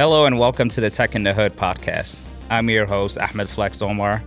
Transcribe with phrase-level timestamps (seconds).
[0.00, 2.22] Hello and welcome to the Tech in the Hood podcast.
[2.48, 4.22] I'm your host, Ahmed Flex Omar.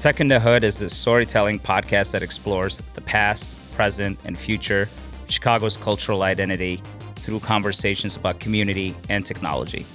[0.00, 4.88] Tech in the Hood is a storytelling podcast that explores the past, present, and future
[5.22, 6.82] of Chicago's cultural identity
[7.14, 9.86] through conversations about community and technology.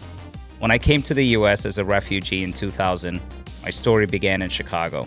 [0.60, 3.20] When I came to the US as a refugee in 2000,
[3.64, 5.06] my story began in Chicago.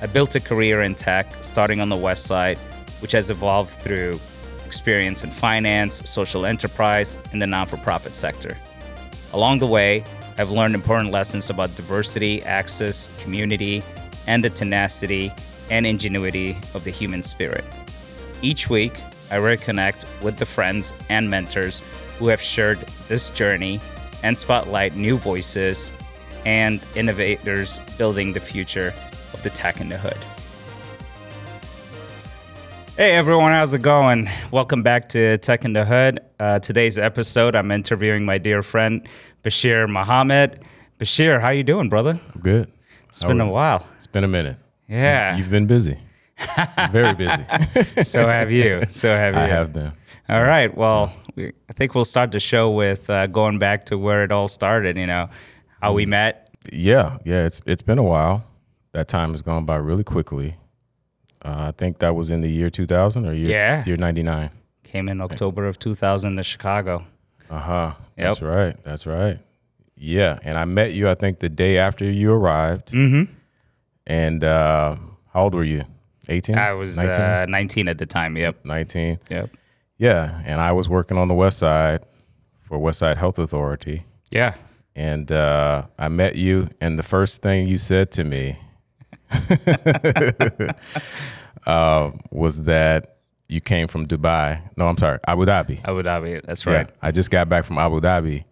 [0.00, 2.58] I built a career in tech, starting on the West Side,
[3.00, 4.18] which has evolved through
[4.64, 8.56] experience in finance, social enterprise, and the non for profit sector.
[9.32, 10.04] Along the way,
[10.38, 13.82] I've learned important lessons about diversity, access, community,
[14.26, 15.32] and the tenacity
[15.70, 17.64] and ingenuity of the human spirit.
[18.40, 19.00] Each week,
[19.30, 21.82] I reconnect with the friends and mentors
[22.18, 22.78] who have shared
[23.08, 23.80] this journey
[24.22, 25.92] and spotlight new voices
[26.46, 28.94] and innovators building the future
[29.34, 30.18] of the tech in the hood.
[32.98, 34.28] Hey everyone, how's it going?
[34.50, 36.18] Welcome back to Tech in the Hood.
[36.40, 39.06] Uh, today's episode, I'm interviewing my dear friend
[39.44, 40.64] Bashir Muhammad.
[40.98, 42.18] Bashir, how you doing, brother?
[42.34, 42.68] I'm good.
[43.08, 43.86] It's been a while.
[43.94, 44.56] It's been a minute.
[44.88, 45.36] Yeah.
[45.36, 45.96] You've been busy.
[46.90, 47.44] Very busy.
[48.02, 48.82] so have you.
[48.90, 49.42] So have you.
[49.42, 49.92] I have been.
[50.28, 50.76] All right.
[50.76, 54.32] Well, we, I think we'll start the show with uh, going back to where it
[54.32, 54.96] all started.
[54.96, 55.30] You know,
[55.80, 56.50] how we met.
[56.72, 57.46] Yeah, yeah.
[57.46, 58.44] It's it's been a while.
[58.90, 60.56] That time has gone by really quickly.
[61.48, 63.84] Uh, I think that was in the year 2000 or year Yeah.
[63.86, 64.50] year 99.
[64.84, 67.04] Came in October of 2000 to Chicago.
[67.50, 67.94] Uh huh.
[68.16, 68.26] Yep.
[68.26, 68.84] That's right.
[68.84, 69.38] That's right.
[69.96, 71.08] Yeah, and I met you.
[71.08, 72.92] I think the day after you arrived.
[72.92, 73.32] Mm-hmm.
[74.06, 74.96] And uh,
[75.32, 75.84] how old were you?
[76.28, 76.56] 18.
[76.56, 77.20] I was 19?
[77.20, 78.36] uh, 19 at the time.
[78.36, 78.64] Yep.
[78.64, 79.18] 19.
[79.30, 79.50] Yep.
[79.98, 82.06] Yeah, and I was working on the West Side
[82.62, 84.04] for West Side Health Authority.
[84.30, 84.54] Yeah.
[84.94, 88.58] and uh, I met you, and the first thing you said to me
[91.66, 93.16] uh, was that
[93.48, 94.60] you came from Dubai.
[94.76, 95.80] No, I'm sorry, Abu Dhabi.
[95.84, 96.42] Abu Dhabi.
[96.44, 96.90] That's Yeah, right.
[97.02, 98.44] I just got back from Abu Dhabi,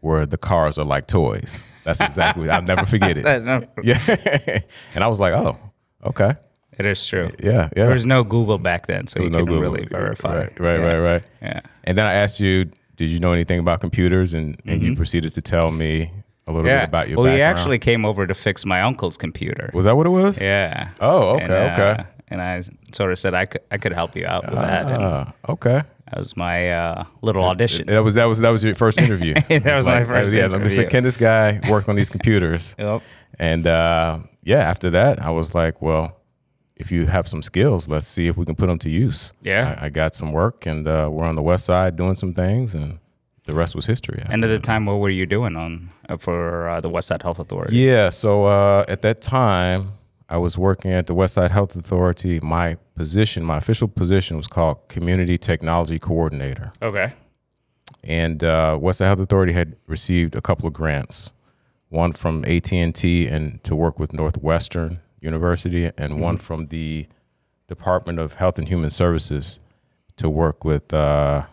[0.00, 1.64] where the cars are like toys.
[1.84, 2.48] That's exactly.
[2.50, 3.24] I'll never forget it.
[3.26, 4.58] it Yeah,
[4.94, 5.58] and I was like, oh,
[6.04, 6.34] okay,
[6.78, 7.30] It is true.
[7.42, 7.84] yeah, yeah.
[7.84, 9.72] There was no Google back then, so you No couldn't Google.
[9.72, 10.38] really verify.
[10.38, 10.86] Right, right, yeah.
[10.86, 11.22] right, right.
[11.42, 11.60] Yeah.
[11.84, 14.32] And then I asked you, did you know anything about computers?
[14.34, 16.10] And, and you proceeded to tell me
[16.46, 16.66] a little.
[16.68, 16.80] Yeah.
[16.80, 19.70] bit about your well, he actually came over to fix my uncle's computer.
[19.74, 20.40] was that what it was?
[20.40, 20.90] Yeah.
[21.00, 22.04] Oh, okay, And, uh, okay.
[22.28, 22.62] And I
[22.92, 24.86] sort of said I could I could help you out with that.
[24.86, 25.82] And Ah, okay.
[26.10, 27.86] that was my uh, little audition.
[27.86, 29.34] That was that was that was your first interview.
[29.48, 32.10] That It's was my first Yeah, let me say, can this guy work on these
[32.10, 32.74] computers?
[32.84, 33.02] Yep.
[33.38, 36.16] And uh, yeah, after that, I was like, well,
[36.76, 39.32] if you have some skills, let's see if we can put them to use.
[39.42, 39.76] Yeah.
[39.80, 42.74] I, I got some work, and uh, we're on the west side doing some things,
[42.74, 42.98] and
[43.44, 44.22] the rest was history.
[44.28, 47.22] And at the time, what were you doing on uh, for uh, the West Side
[47.22, 47.76] Health Authority?
[47.76, 48.08] Yeah.
[48.08, 49.92] So uh, at that time,
[50.28, 52.40] I was working at the West Side Health Authority.
[52.40, 56.72] My position, my official position, was called Community Technology Coordinator.
[56.80, 57.12] Okay.
[58.02, 61.32] and uh, Westside Health Authority had received a couple of grants,
[61.88, 67.06] one from AT and T and to work with Northwestern University, and one from the
[67.68, 69.60] Department of Health and Human Services
[70.16, 71.44] to work with uh,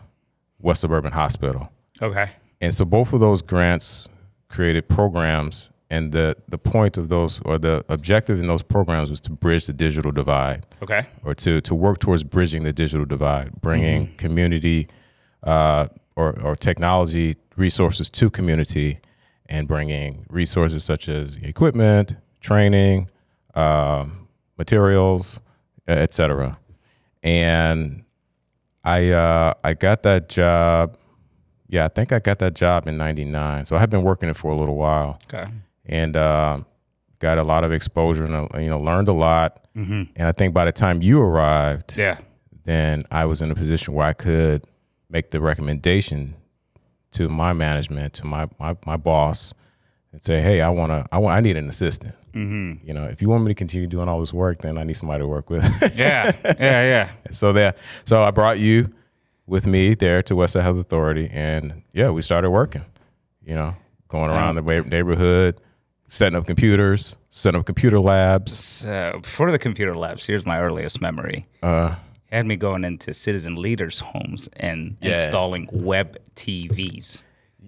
[0.58, 1.70] West Suburban Hospital.
[2.02, 2.30] Okay.
[2.60, 4.08] And so both of those grants
[4.48, 9.20] created programs, and the the point of those or the objective in those programs was
[9.22, 11.06] to bridge the digital divide Okay.
[11.24, 14.88] or to to work towards bridging the digital divide, bringing community
[15.42, 15.86] uh,
[16.16, 18.98] or or technology resources to community,
[19.46, 23.08] and bringing resources such as equipment, training,
[23.54, 25.40] um, materials,
[25.86, 26.58] et cetera.
[27.22, 28.04] And
[28.84, 30.96] I uh, I got that job.
[31.72, 33.64] Yeah, I think I got that job in '99.
[33.64, 35.50] So I had been working it for a little while Okay.
[35.86, 36.58] and uh,
[37.18, 39.58] got a lot of exposure and uh, you know learned a lot.
[39.74, 42.18] And I think by the time you arrived, Yeah.
[42.64, 44.64] then I was in a position where I could
[45.08, 46.34] make the recommendation
[47.12, 49.54] to my management, to my my, my boss,
[50.12, 52.14] and say, "Hey, I want to, I want, I need an assistant.
[52.34, 52.86] Mm-hmm.
[52.86, 54.96] You know, if you want me to continue doing all this work, then I need
[54.98, 55.64] somebody to work with."
[55.96, 56.32] Yeah.
[56.44, 56.54] yeah.
[56.60, 57.08] Yeah.
[57.30, 57.74] so there,
[58.04, 58.92] so I brought you
[59.46, 62.84] with me there to Westside Health Authority, and yeah, we started working.
[63.44, 63.74] You know,
[64.08, 65.60] going around the neighborhood,
[66.06, 68.52] setting up computers, setting up computer labs.
[68.52, 71.46] So for the computer labs, here's my earliest memory.
[71.62, 71.96] Uh,
[72.30, 75.10] had me going into citizen leaders' homes and Yeah.
[75.12, 77.24] installing web TVs.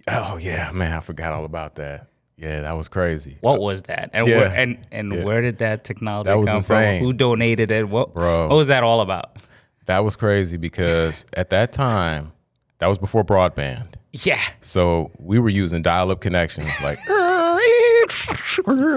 [0.08, 2.06] oh yeah, man, I forgot all about that.
[2.36, 3.36] Yeah, that was crazy.
[3.40, 4.10] What was that?
[4.12, 4.38] And Yeah.
[4.38, 5.24] where, and and Yeah.
[5.24, 6.98] where did that technology That come insane.
[6.98, 7.06] from?
[7.06, 7.88] Who donated it?
[7.88, 8.48] What Bro.
[8.48, 9.36] What was that all about?
[9.86, 12.32] That was crazy because at that time,
[12.78, 13.94] that was before broadband.
[14.12, 14.40] Yeah.
[14.60, 16.98] So we were using dial-up connections, like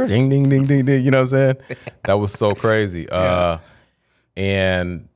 [0.07, 1.03] ding, ding, ding, ding, ding.
[1.03, 1.55] You know what I'm saying?
[2.05, 3.09] That was so crazy.
[3.09, 3.57] Uh,
[4.37, 5.09] and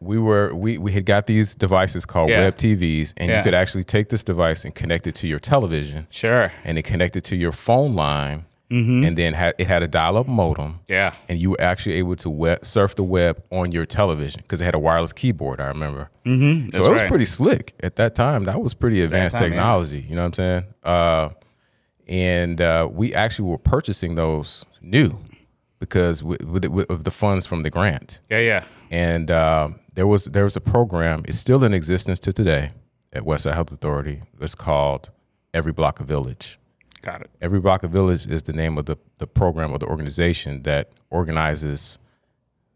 [0.00, 2.40] we were we we had got these devices called Yeah.
[2.40, 3.38] web TVs, and Yeah.
[3.38, 6.50] you could actually take this device and connect it to your television, Sure.
[6.64, 9.04] and it connected to your phone line, Mm-hmm.
[9.04, 10.78] and then had, it had a dial-up modem.
[10.86, 11.12] Yeah.
[11.28, 14.64] and you were actually able to web, surf the web on your television because it
[14.64, 15.60] had a wireless keyboard.
[15.60, 16.08] I remember.
[16.24, 17.08] Mm-hmm, so it was right.
[17.10, 18.44] pretty slick at that time.
[18.44, 20.06] That was pretty advanced time, technology.
[20.08, 20.64] You know what I'm saying?
[20.84, 21.28] Uh,
[22.06, 25.18] and uh, we actually were purchasing those new
[25.80, 28.20] because with, with, the- with the funds from the grant.
[28.30, 28.38] Yeah.
[28.38, 28.64] Yeah.
[28.92, 31.22] And uh, there was there was a program.
[31.26, 32.70] It's still in existence to today
[33.12, 34.22] at Westside Health Authority.
[34.40, 35.10] It's called
[35.52, 36.58] Every Block a Village.
[37.02, 37.30] Got it.
[37.40, 40.90] Every Block of Village is the name of the, the program or the organization that
[41.10, 41.98] organizes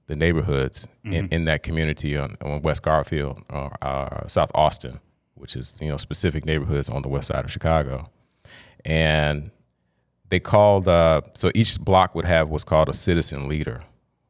[0.07, 5.01] the neighborhoods in, in that community on, on West Garfield or uh, South Austin,
[5.35, 8.11] which is you know specific neighborhoods on the west side of Chicago,
[8.85, 9.51] and
[10.29, 13.83] they called uh, so each block would have what's called a citizen leader,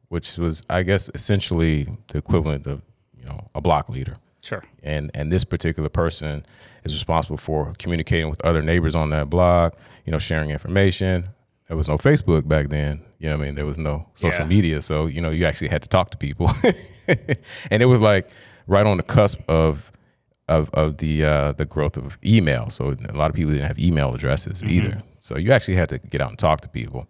[0.07, 2.81] which was I guess essentially the equivalent of
[3.13, 4.15] you know a block leader
[4.49, 4.63] Sure.
[4.83, 6.45] and and this particular person
[6.85, 9.69] is responsible for communicating with other neighbors on that block
[10.05, 11.15] you know sharing information.
[11.67, 13.55] There was no facebook back then you know i mean?
[13.55, 14.55] There was no social Yeah.
[14.57, 16.49] media so you know you actually had to talk to people.
[17.71, 18.29] And it was like
[18.67, 19.91] right on the cusp of
[20.47, 23.79] of of the uh the growth of email so a lot of people didn't have
[23.79, 25.01] email addresses either.
[25.19, 27.07] So you actually had to get out and talk to people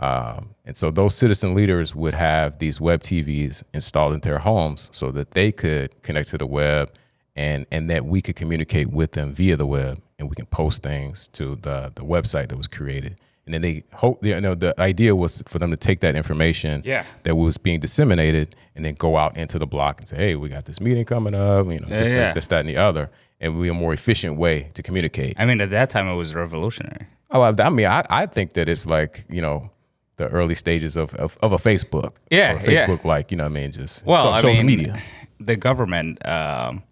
[0.00, 4.88] um, and so those citizen leaders would have these web TVs installed in their homes
[4.92, 6.92] so that they could connect to the web
[7.34, 10.82] and, and that we could communicate with them via the web and we can post
[10.82, 13.16] things to the, the website that was created.
[13.44, 16.82] And then they hope, you know, the idea was for them to take that information
[16.84, 17.04] Yeah.
[17.22, 20.48] that was being disseminated and then go out into the block and say, hey, we
[20.48, 23.10] got this meeting coming up, you know, this, Yeah, this, this, that, and the other.
[23.40, 25.34] And be a more efficient way to communicate.
[25.38, 27.06] I mean, at that time, it was revolutionary.
[27.30, 29.70] Oh, I, I mean, I, I think that it's like you know
[30.18, 32.12] the early stages of of, of a Facebook.
[32.30, 32.86] Yeah, or yeah.
[32.86, 35.02] Facebook like you know what I mean just Well, so- I social mean, media.
[35.40, 36.82] the government um,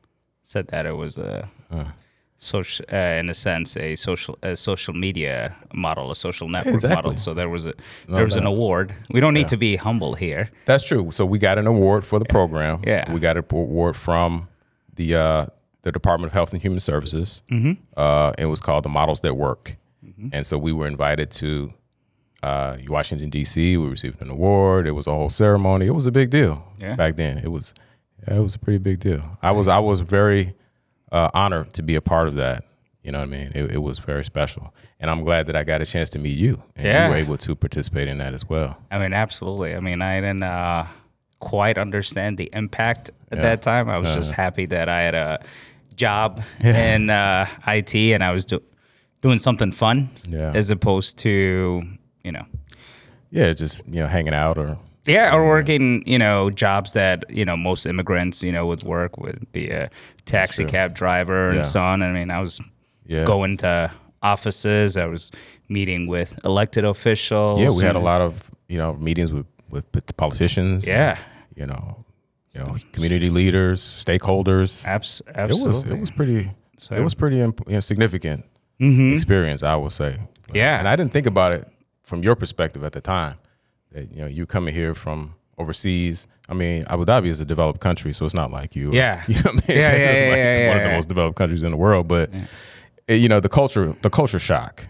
[0.43, 1.49] said that it was a
[2.39, 6.95] social, uh, in a sense, a social a social media model, a social network Exactly.
[6.97, 7.17] model.
[7.17, 7.73] So there was a
[8.09, 8.95] there was an award.
[9.11, 10.51] We don't need to be humble here.
[10.67, 11.11] That's true.
[11.11, 12.81] So we got an award for the program.
[12.87, 13.13] Yeah.
[13.13, 14.49] we got an award from
[14.95, 15.47] the uh,
[15.83, 17.43] the Department of Health and Human Services.
[17.51, 17.73] Mm-hmm.
[17.97, 19.77] Uh, it was called the Models That Work,
[20.33, 21.73] and so we were invited to.
[22.47, 23.77] Uh, Washington D.C.
[23.77, 24.87] We received an award.
[24.87, 25.87] It was a whole ceremony.
[25.87, 26.95] It was a big deal Yeah.
[26.97, 27.39] back then.
[27.39, 27.75] It was,
[28.27, 29.23] it was a pretty big deal.
[29.43, 30.55] I was, I was very
[31.11, 32.63] uh, honored to be a part of that.
[33.03, 33.53] You know what I mean?
[33.55, 36.37] It, it was very special, and I'm glad that I got a chance to meet
[36.39, 37.05] you, and Yeah.
[37.07, 38.77] you were able to participate in that as well.
[38.91, 39.75] I mean, absolutely.
[39.77, 40.87] I mean, I didn't uh,
[41.39, 43.43] quite understand the impact at Yeah.
[43.43, 43.89] that time.
[43.89, 45.39] I was just happy that I had a
[45.95, 48.63] job in uh, IT and I was do-
[49.23, 50.51] doing something fun Yeah.
[50.55, 51.83] as opposed to,
[52.27, 52.45] you know,
[53.31, 57.45] Yeah, just you know, hanging out or yeah, or working, you know, jobs that, you
[57.45, 59.89] know, most immigrants, you know, would work would be a
[60.25, 61.57] taxi cab driver Yeah.
[61.59, 62.03] and so on.
[62.03, 62.61] I mean, I was
[63.07, 63.91] yeah, going to
[64.23, 65.31] offices, I was
[65.69, 67.61] meeting with elected officials.
[67.61, 67.71] yeah.
[67.79, 69.87] We had a lot of you know meetings with with
[70.17, 70.89] politicians.
[70.89, 71.19] Yeah,
[71.55, 72.05] you know,
[72.53, 74.85] you know, community leaders, stakeholders.
[74.87, 75.69] abs- It absolutely.
[75.69, 78.45] was it was pretty So- it was pretty imp- you know, significant
[78.81, 79.13] Mhm.
[79.13, 80.19] experience, I would say.
[80.55, 80.79] Yeah.
[80.79, 81.67] and I didn't think about it
[82.07, 83.37] from your perspective at the time.
[83.93, 86.27] That you know, you coming here from overseas.
[86.49, 88.93] I mean, Abu Dhabi is a developed country, so it's not like you.
[88.93, 89.23] Yeah.
[89.29, 89.63] you know what I mean.
[89.69, 90.89] Yeah, yeah, it's yeah, like yeah, one of yeah.
[90.89, 92.31] the most developed countries in the world, but
[93.09, 94.89] eh, you know, the culture, the culture shock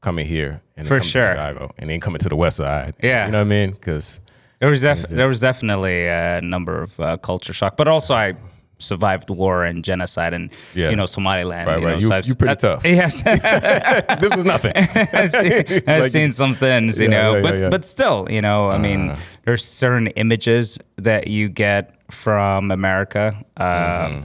[0.00, 1.22] coming here and then For coming sure.
[1.22, 2.94] to Chicago and then coming to the West Side.
[3.02, 3.26] Yeah.
[3.26, 3.72] you know what I mean?
[3.72, 4.20] Because
[4.60, 8.34] There was def- there was definitely a number of uh, culture shock, but also I
[8.78, 10.90] survived war and genocide and Yeah.
[10.90, 11.66] you know Somaliland.
[11.66, 11.92] Right, you right.
[12.00, 12.84] Know, You- I've- you pretty uh, tough.
[12.98, 13.22] Yes,
[14.20, 14.72] this is nothing.
[14.76, 17.68] I've, seen, I've like- seen some things, you Yeah, know, yeah, but yeah, yeah.
[17.70, 19.20] but still, you know, I mean, Uh-huh.
[19.44, 24.20] there's certain images that you get from America, um, Mm-hmm.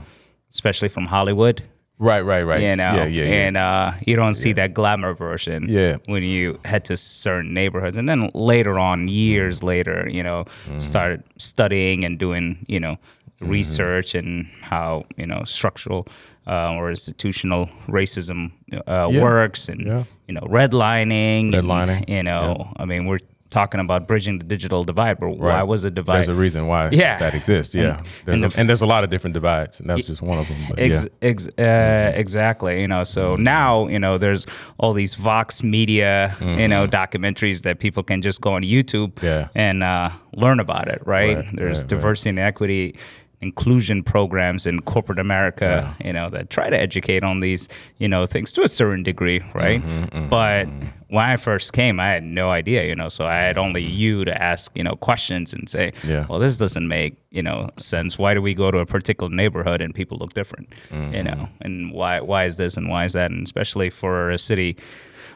[0.52, 1.62] especially from Hollywood.
[1.98, 2.60] right, right, right.
[2.60, 3.46] You know, yeah, yeah, yeah.
[3.46, 5.96] and uh, you don't see that glamour version Yeah.
[6.06, 7.96] when you head to certain neighborhoods.
[7.96, 9.66] And then later on, years Mm-hmm.
[9.74, 10.44] later, you know,
[10.78, 12.96] started studying and doing, you know,
[13.40, 13.50] Mm-hmm.
[13.50, 16.06] research and how, you know, structural
[16.46, 18.52] uh, or institutional racism
[18.86, 19.22] uh, Yeah.
[19.22, 20.04] works and, Yeah.
[20.28, 21.52] you know, redlining.
[21.52, 23.18] and, Redlining, you know, I mean, we're
[23.50, 26.16] talking about bridging the digital divide, but why was a divide?
[26.16, 27.18] There's a reason why Yeah.
[27.18, 27.74] that exists.
[27.74, 30.04] Yeah, And- there's and a, the- and there's a lot of different divides, and that's
[30.04, 30.58] just one of them.
[30.78, 31.28] Ex- yeah.
[31.30, 32.80] ex- uh, exactly.
[32.80, 34.46] You know, so now you know there's
[34.78, 39.48] all these Vox Media, you know, documentaries that people can just go on YouTube Yeah.
[39.54, 41.00] and uh, learn about it.
[41.06, 41.36] Right?
[41.36, 42.96] Right, there's right, diversity and equity.
[43.44, 48.24] Inclusion programs in corporate America, you know, that try to educate on these, you know,
[48.24, 49.82] things to a certain degree, mm-hmm, right?
[49.82, 50.86] Mm-hmm, but mm-hmm.
[51.08, 53.92] when I first came, I had no idea, you know, so I had only mm-hmm.
[53.92, 56.24] you to ask, you know, questions and say, Yeah.
[56.28, 58.18] well, this doesn't make, you know, sense.
[58.18, 61.92] Why do we go to a particular neighborhood and people look different, you know, and
[61.92, 63.30] why, why is this and why is that?
[63.30, 64.76] And especially for a city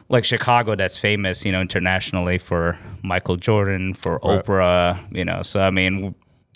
[0.09, 4.43] like Chicago that's famous, you know, internationally for Michael Jordan, for Right.
[4.43, 5.43] Oprah, you know.
[5.43, 6.15] So I mean,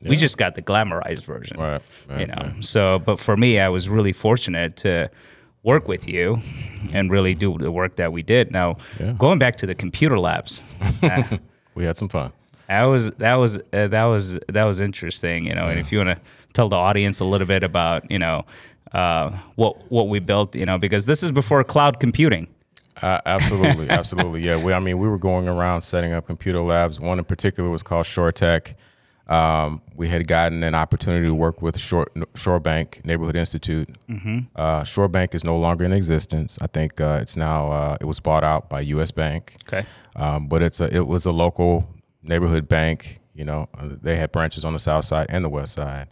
[0.10, 2.52] we just got the glamorized version, Right, right, you know.
[2.60, 5.10] So, but for me, I was really fortunate to
[5.64, 6.42] work with you
[6.92, 8.52] and really do the work that we did.
[8.52, 9.14] Now, Yeah.
[9.18, 10.62] going back to the computer labs,
[11.04, 11.24] uh,
[11.76, 12.32] We had some fun.
[12.68, 15.68] that was that was uh, that was that was interesting, you know.
[15.68, 16.22] And if you want to
[16.54, 18.46] tell the audience a little bit about, you know,
[18.94, 22.48] uh, what what we built, you know, because this is before cloud computing.
[23.02, 24.42] Uh, absolutely, absolutely.
[24.44, 27.00] Yeah, we, I mean, we were going around setting up computer labs.
[27.00, 28.76] One in particular was called ShoreTech.
[29.28, 33.90] Um, we had gotten an opportunity to work with Shore, ShoreBank Neighborhood Institute.
[34.56, 36.58] Uh, ShoreBank is no longer in existence.
[36.62, 39.12] I think uh, it's now uh, it was bought out by U.S.
[39.12, 39.56] Bank.
[39.68, 39.86] Okay.
[40.18, 41.88] Um, but it's a, it was a local
[42.22, 43.22] neighborhood bank.
[43.34, 46.10] You know, uh, they had branches on the south side and the west side,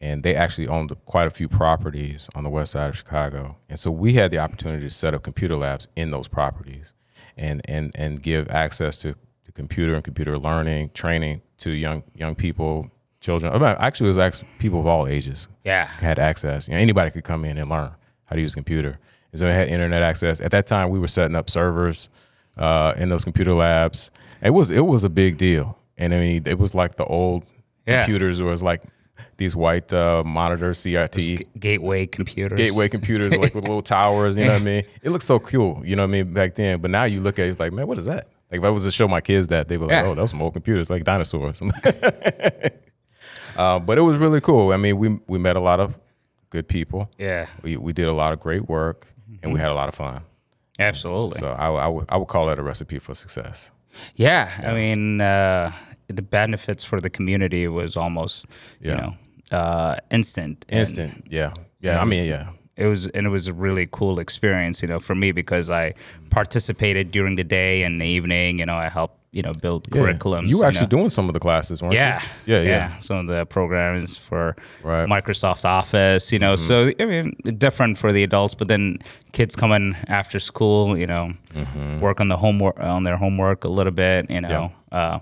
[0.00, 3.56] and they actually owned quite a few properties on the west side of Chicago.
[3.68, 6.94] And so we had the opportunity to set up computer labs in those properties,
[7.36, 9.16] and and and give access to
[9.54, 13.52] computer and computer learning training to young young people, children.
[13.52, 15.86] I mean, Actually, it was actually people of all ages Yeah.
[15.86, 16.68] had access.
[16.68, 17.90] You know, anybody could come in and learn
[18.26, 18.98] how to use a computer.
[19.32, 20.40] And so they had internet access.
[20.40, 22.08] At that time, we were setting up servers
[22.56, 24.10] uh, in those computer labs.
[24.42, 27.44] It was it was a big deal, and I mean, it was like the old
[27.86, 28.02] Yeah.
[28.04, 28.40] computers.
[28.40, 28.82] It was like
[29.36, 31.38] these white uh, monitors, CRT.
[31.38, 32.56] G- gateway computers.
[32.56, 34.84] Gateway computers like with little towers, you know what I mean?
[35.02, 36.80] It looked so cool, you know what I mean, back then.
[36.80, 38.26] But now you look at it, it's like, man, what is that?
[38.54, 40.04] Like if I was to show my kids that, they'd be like, Yeah.
[40.06, 41.60] oh, those some old computers, like dinosaurs.
[43.56, 44.72] uh, but it was really cool.
[44.72, 45.98] I mean, we we met a lot of
[46.50, 47.10] good people.
[47.18, 49.06] Yeah, We we did a lot of great work,
[49.42, 50.22] and we had a lot of fun.
[50.78, 51.38] absolutely.
[51.40, 53.72] So I, I would I would call that a recipe for success.
[54.16, 55.72] yeah, I mean, uh,
[56.08, 58.46] the benefits for the community was almost,
[58.80, 59.14] you know,
[59.50, 60.64] uh, instant.
[60.68, 62.00] And Instant, yeah, yeah.
[62.00, 65.14] I mean, yeah, It was, and it was a really cool experience, you know, for
[65.14, 65.94] me because I
[66.30, 68.58] participated during the day and the evening.
[68.58, 70.02] You know, I helped, you know, build yeah.
[70.02, 70.48] curriculums.
[70.48, 70.98] You were actually know.
[70.98, 72.54] doing some of the classes, weren't Yeah, you?
[72.56, 72.68] Yeah, yeah.
[72.68, 72.98] yeah.
[72.98, 75.04] Some of the programs for Right.
[75.08, 75.12] Mm-hmm.
[75.12, 76.56] Microsoft Office, you know.
[76.56, 78.98] So I mean, different for the adults, but then
[79.32, 82.00] kids coming after school, you know, Mm-hmm.
[82.00, 85.20] work on the homework on their homework a little bit, you know, uh,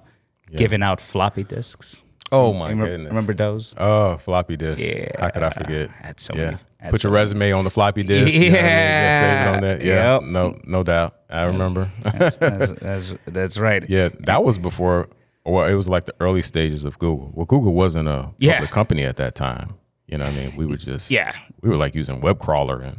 [0.57, 2.05] giving out floppy disks.
[2.33, 3.09] Oh my remember, goodness!
[3.11, 3.75] remember those?
[3.77, 4.83] Oh, floppy disks.
[4.83, 5.11] Yeah.
[5.21, 5.91] How could I forget?
[5.91, 6.45] Had so yeah.
[6.45, 6.57] many-
[6.91, 8.35] Put your resume on the floppy disk.
[8.35, 9.61] you know I mean?
[9.63, 9.85] That.
[9.85, 10.15] Yeah.
[10.15, 10.23] Yep.
[10.25, 11.17] No, no doubt.
[11.31, 11.91] I remember.
[12.03, 13.89] that's, that's, that's, that's right.
[13.89, 15.09] yeah, that was before.
[15.45, 17.31] Well, it was like the early stages of Google.
[17.35, 18.55] Well, Google wasn't a Yeah.
[18.55, 19.75] public company at that time.
[20.13, 20.57] You know what I mean?
[20.57, 21.33] We were just Yeah.
[21.63, 22.97] We were like using web crawler and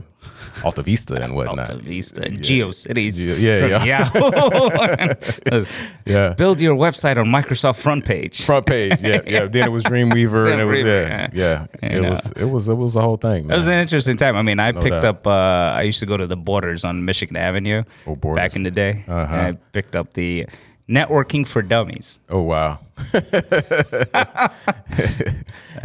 [0.63, 1.69] Alta Vista and whatnot.
[1.69, 3.15] Alta Vista, GeoCities.
[3.23, 5.65] Geo- yeah, from Yahoo.
[6.05, 6.33] Yeah.
[6.33, 8.43] Build your website on Microsoft front page.
[8.45, 9.45] Front page, yeah, yeah.
[9.45, 11.65] Then it was Dreamweaver, and it was yeah, Dreamweaver, yeah.
[11.83, 12.09] You It know.
[12.09, 13.49] was it was it was a whole thing.
[13.49, 14.35] It was an interesting time.
[14.35, 15.05] I mean, I picked doubt.
[15.05, 15.27] up.
[15.27, 18.41] Uh, I used to go to the Borders on Michigan Avenue Oh, Borders.
[18.41, 19.03] back in the day.
[19.07, 19.35] Uh-huh.
[19.35, 20.47] And I picked up the
[20.89, 22.19] networking for dummies.
[22.29, 22.79] Oh wow.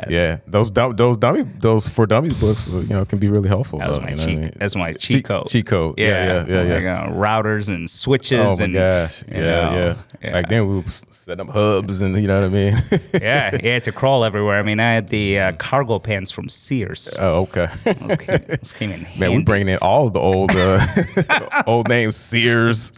[0.09, 3.79] yeah, those those dummy those for dummies books, you know, can be really helpful.
[3.79, 4.39] That was my you know cheat.
[4.39, 4.53] I mean?
[4.57, 5.49] That's my cheat, code.
[5.49, 5.95] cheat code.
[5.99, 7.03] Yeah, yeah, yeah, Like, yeah.
[7.05, 8.41] uh, routers and switches.
[8.49, 9.23] Oh my and, gosh.
[9.29, 10.33] you Yeah, know, yeah, yeah.
[10.33, 12.77] Back then we were setting up hubs and you know what I mean.
[13.23, 14.59] yeah, you had to crawl everywhere.
[14.59, 17.17] I mean, I had the uh, cargo pants from Sears.
[17.21, 17.69] oh, okay.
[17.85, 19.37] Those came, those came in Man, handy.
[19.39, 22.93] we're bringing in all of the old uh, old names, Sears,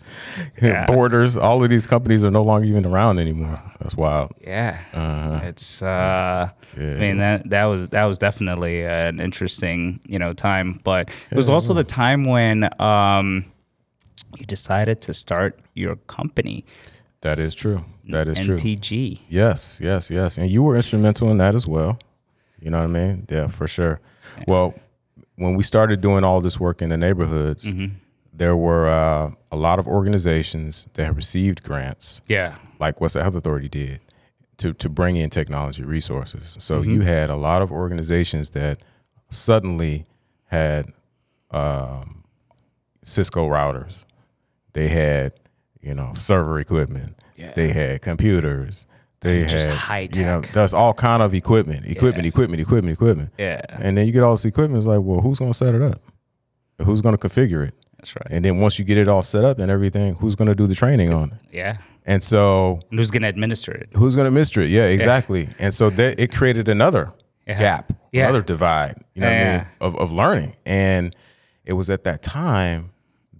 [0.61, 0.87] Yeah.
[0.87, 1.37] Borders.
[1.37, 3.59] All of these companies are no longer even around anymore.
[3.81, 4.33] That's wild.
[4.41, 4.79] Yeah,
[5.49, 5.83] it's.
[5.83, 6.49] Uh, Uh-huh.
[6.79, 6.95] Yeah.
[6.97, 11.37] I mean that that was that was definitely an interesting you know time, but it
[11.37, 13.45] was also the time when um,
[14.39, 16.65] you decided to start your company,
[17.23, 17.81] That is true.
[18.13, 18.57] That is true.
[18.57, 19.19] NTG.
[19.29, 20.39] Yes, yes, yes.
[20.39, 21.99] And you were instrumental in that as well.
[22.63, 23.27] You know what I mean?
[23.29, 23.99] Yeah, for sure.
[24.47, 24.75] Well,
[25.37, 27.65] when we started doing all this work in the neighborhoods,
[28.41, 33.37] there were uh, a lot of organizations that received grants, Yeah, like West the Health
[33.37, 34.01] Authority did,
[34.57, 36.57] to, to bring in technology resources.
[36.59, 38.79] So you had a lot of organizations that
[39.29, 40.07] suddenly
[40.47, 40.87] had
[41.51, 42.25] um,
[43.05, 44.07] Cisco routers.
[44.73, 45.33] They had,
[45.83, 47.19] you know, server equipment.
[47.37, 47.53] Yeah.
[47.55, 48.87] They had computers.
[49.21, 50.53] They Just had high You know, tech.
[50.55, 53.31] there's all kind of equipment, equipment, equipment, equipment, equipment.
[53.37, 54.79] yeah, And then you get all this equipment.
[54.79, 55.99] It's like, well, who's going to set it up?
[56.87, 57.75] Who's going to configure it?
[58.01, 58.27] That's right.
[58.31, 60.67] And then once you get it all set up and everything, who's going to do
[60.67, 61.39] the training on it?
[61.53, 61.77] Yeah,
[62.07, 63.91] And so and who's gonna administer it?
[63.95, 64.71] who's going to administer it?
[64.71, 65.49] Yeah, exactly.
[65.59, 67.13] And so that it created another
[67.47, 68.25] gap, Yeah.
[68.25, 70.57] another divide, you know what I mean, of, of learning.
[70.65, 71.15] And
[71.65, 72.91] it was at that time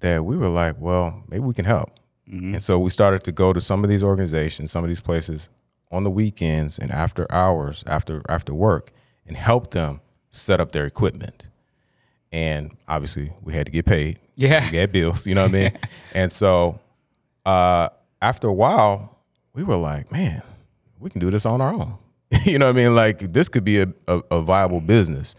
[0.01, 1.91] that we were like, well, maybe we can help.
[2.29, 2.55] Mm-hmm.
[2.55, 5.49] And so we started to go to some of these organizations, some of these places
[5.91, 8.93] on the weekends and after hours, after after work,
[9.27, 10.01] and help them
[10.31, 11.49] set up their equipment.
[12.33, 14.19] And obviously, we had to get paid.
[14.37, 14.71] Yeah.
[14.71, 15.27] we had bills.
[15.27, 15.79] You know what I mean?
[16.15, 16.79] and so,
[17.45, 17.89] uh,
[18.23, 19.19] after a while,
[19.55, 20.43] we were like, man,
[20.99, 21.99] we can do this on our own.
[22.45, 22.95] you know what I mean?
[22.95, 25.35] Like this could be a, a, a viable business.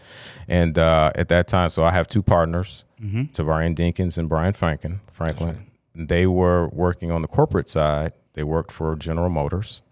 [0.48, 2.84] And uh, at that time, so I have two partners,
[3.32, 5.00] Tavarian Dinkins and Brian Franklin.
[5.12, 5.66] Franklin.
[5.94, 8.12] They were working on the corporate side.
[8.34, 9.82] They worked for General Motors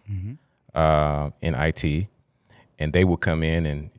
[0.74, 2.06] uh, in IT,
[2.78, 3.90] and they would come in and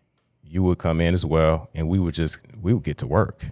[0.52, 3.46] you would come in as well, and we would just we would get to work.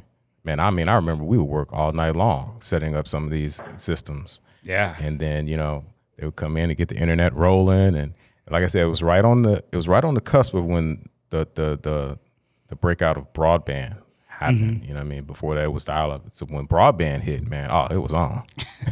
[0.43, 3.31] Man, I mean, I remember we would work all night long setting up some of
[3.31, 4.41] these systems.
[4.63, 4.95] Yeah.
[4.99, 5.85] and then you know
[6.17, 8.13] they would come in and get the internet rolling and
[8.49, 10.65] like i said it was right on the it was right on the cusp of
[10.65, 12.19] when the the the,
[12.67, 13.95] the breakout of broadband
[14.27, 15.23] happened you know what i mean?
[15.23, 18.43] Before that it was dial-up so when broadband hit man oh it was on.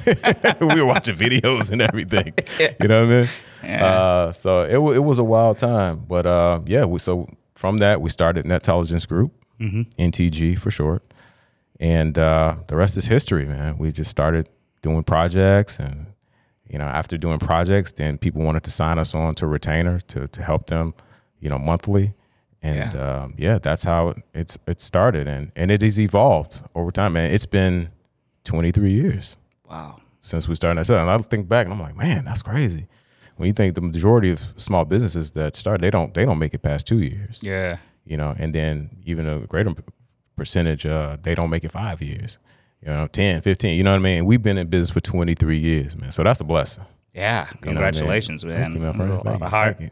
[0.62, 2.34] We were watching videos and everything
[2.82, 3.30] you know what i mean?
[3.84, 8.02] Uh, so it, it was a wild time but uh, yeah we so from that
[8.02, 9.32] we started netelligence group
[10.08, 11.02] ntg for short
[11.80, 13.78] and uh, the rest is history, man.
[13.78, 14.50] We just started
[14.82, 16.08] doing projects, and
[16.68, 20.00] you know, after doing projects, then people wanted to sign us on to a retainer
[20.12, 20.94] to to help them,
[21.40, 22.14] you know, monthly,
[22.64, 22.92] and Yeah.
[22.96, 26.90] yeah, um, yeah that's how it, it's it started, and and it has evolved over
[26.92, 27.30] time, man.
[27.32, 27.90] It's been
[28.44, 29.38] 23 years
[29.70, 29.98] Wow.
[30.20, 31.00] since we started that.
[31.00, 32.88] And I think back, and I'm like, man, that's crazy.
[33.38, 36.54] When you think the majority of small businesses that start, they don't they don't make
[36.54, 37.78] it past two years Yeah.
[38.06, 39.74] you know, and then even a greater
[40.36, 42.40] percentage, uh, they don't make it five years,
[42.82, 44.26] you know, 10, 15, you know what I mean?
[44.26, 46.12] We've been in business for 23 years, man.
[46.12, 46.84] So that's a blessing.
[47.14, 47.24] Yeah.
[47.24, 47.62] you know I mean?
[47.62, 48.74] Congratulations, man.
[48.74, 49.00] You, man.
[49.00, 49.32] A lot you.
[49.32, 49.92] of hard,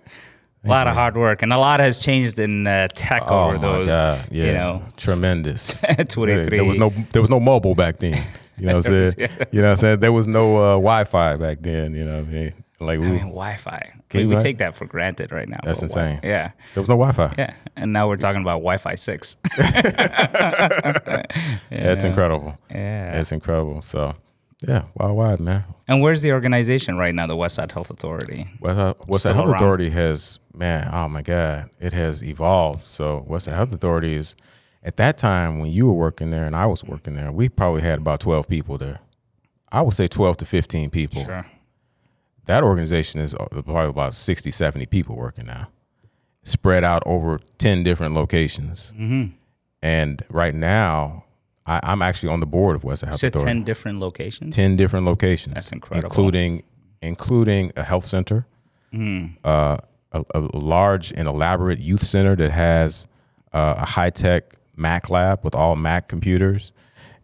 [0.63, 3.57] a lot of hard work, and a lot has changed in uh, tech Oh over
[3.57, 3.87] those.
[3.87, 4.27] God.
[4.31, 4.45] Yeah.
[4.45, 5.77] You know, tremendous.
[6.09, 6.57] 23.
[6.57, 8.23] There was no, there was no mobile back then.
[8.57, 9.13] You know what I'm saying?
[9.17, 9.99] Yeah, You know what I'm saying?
[9.99, 11.93] There was no uh, Wi-Fi back then.
[11.95, 12.53] You know what I mean?
[12.79, 13.93] Like we, I mean, Wi-Fi.
[14.09, 15.59] Can We, take that for granted right now.
[15.63, 16.29] That's but Wi- insane.
[16.29, 16.51] Yeah.
[16.73, 17.33] there was no Wi-Fi.
[17.37, 17.53] Yeah.
[17.77, 19.37] And now we're talking about Wi-Fi six.
[21.71, 22.57] Yeah, it's incredible.
[22.69, 23.19] yeah.
[23.19, 23.81] It's incredible.
[23.81, 24.13] So
[24.67, 25.63] yeah, wild, wide, man.
[25.87, 27.27] And where's the organization right now?
[27.27, 28.47] The West Side Health Authority.
[28.59, 29.55] West Side, West Health around.
[29.55, 32.83] Authority has, man, oh my God, it has evolved.
[32.85, 34.35] So West Side Health Authority is,
[34.83, 37.81] at that time when you were working there and I was working there, we probably
[37.81, 38.99] had about 12 people there.
[39.71, 41.23] I would say 12 to 15 people.
[41.25, 41.45] Sure.
[42.45, 45.69] That organization is uh, probably about 60, 70 people working now,
[46.43, 48.93] spread out over 10 different locations.
[48.93, 49.35] Mm-hmm.
[49.81, 51.25] And right now,
[51.65, 53.53] I, I'm actually on the board of West Health said Authority.
[53.55, 54.55] ten different locations.
[54.55, 55.53] 10 different locations.
[55.55, 56.07] That's incredible.
[56.09, 56.63] Including
[57.01, 58.45] including a health center,
[58.93, 59.35] Mm.
[59.43, 59.77] uh,
[60.13, 63.07] a, a large and elaborate youth center that has
[63.51, 66.71] uh, a high tech Mac lab with all Mac computers,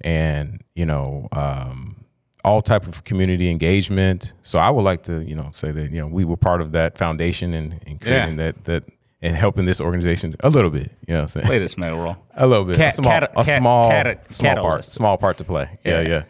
[0.02, 2.01] and you know um,
[2.44, 4.34] all type of community engagement.
[4.44, 6.72] So I would like to you know say that you know we were part of
[6.74, 8.84] that foundation and, and creating that that
[9.22, 10.92] and helping this organization a little bit.
[11.08, 11.46] You know what I'm saying?
[11.46, 12.18] Play this middle role.
[12.36, 12.76] A little bit.
[12.78, 15.78] Cat- a small, cat- a small, cat- small part, small part to play.
[15.86, 16.08] Yeah, Yeah.
[16.08, 16.24] yeah.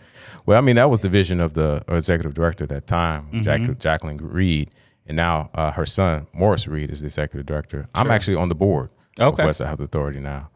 [0.46, 3.44] Well, I mean, that was the vision of the executive director at that time, Mm-hmm.
[3.44, 4.72] Jack, Jacqueline Reed,
[5.08, 7.88] and now uh, her son Morris Reed is the executive director.
[7.96, 9.42] I'm actually on the board Okay.
[9.44, 10.50] of West Health Authority now,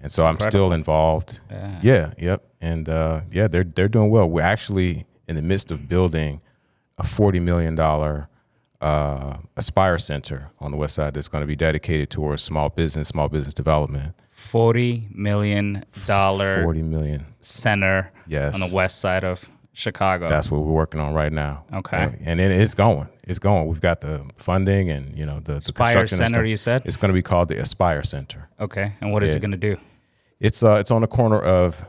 [0.00, 1.40] and so I'm still involved.
[1.50, 1.80] Yeah.
[1.82, 4.26] Yeah, yep, and uh, yeah, they're they're doing well.
[4.26, 6.40] We're actually in the midst of building
[6.96, 8.28] a forty million dollar
[8.80, 13.08] uh, Aspire Center on the West Side that's going to be dedicated towards small business,
[13.08, 14.14] small business development.
[14.30, 17.26] Forty million dollar Forty million.
[17.40, 18.54] center Yes.
[18.54, 20.26] on the west side of Chicago.
[20.26, 21.64] That's what we're working on right now.
[21.72, 22.18] Okay.
[22.24, 23.08] And, it, it's going.
[23.24, 23.68] It's going.
[23.68, 26.82] We've got the funding and you know the, the Aspire construction Center, you said?
[26.84, 28.48] It's going to be called the Aspire Center.
[28.60, 28.94] okay.
[29.00, 29.36] And what is Yeah.
[29.36, 29.76] it going to do?
[30.40, 31.84] It's uh it's on the corner of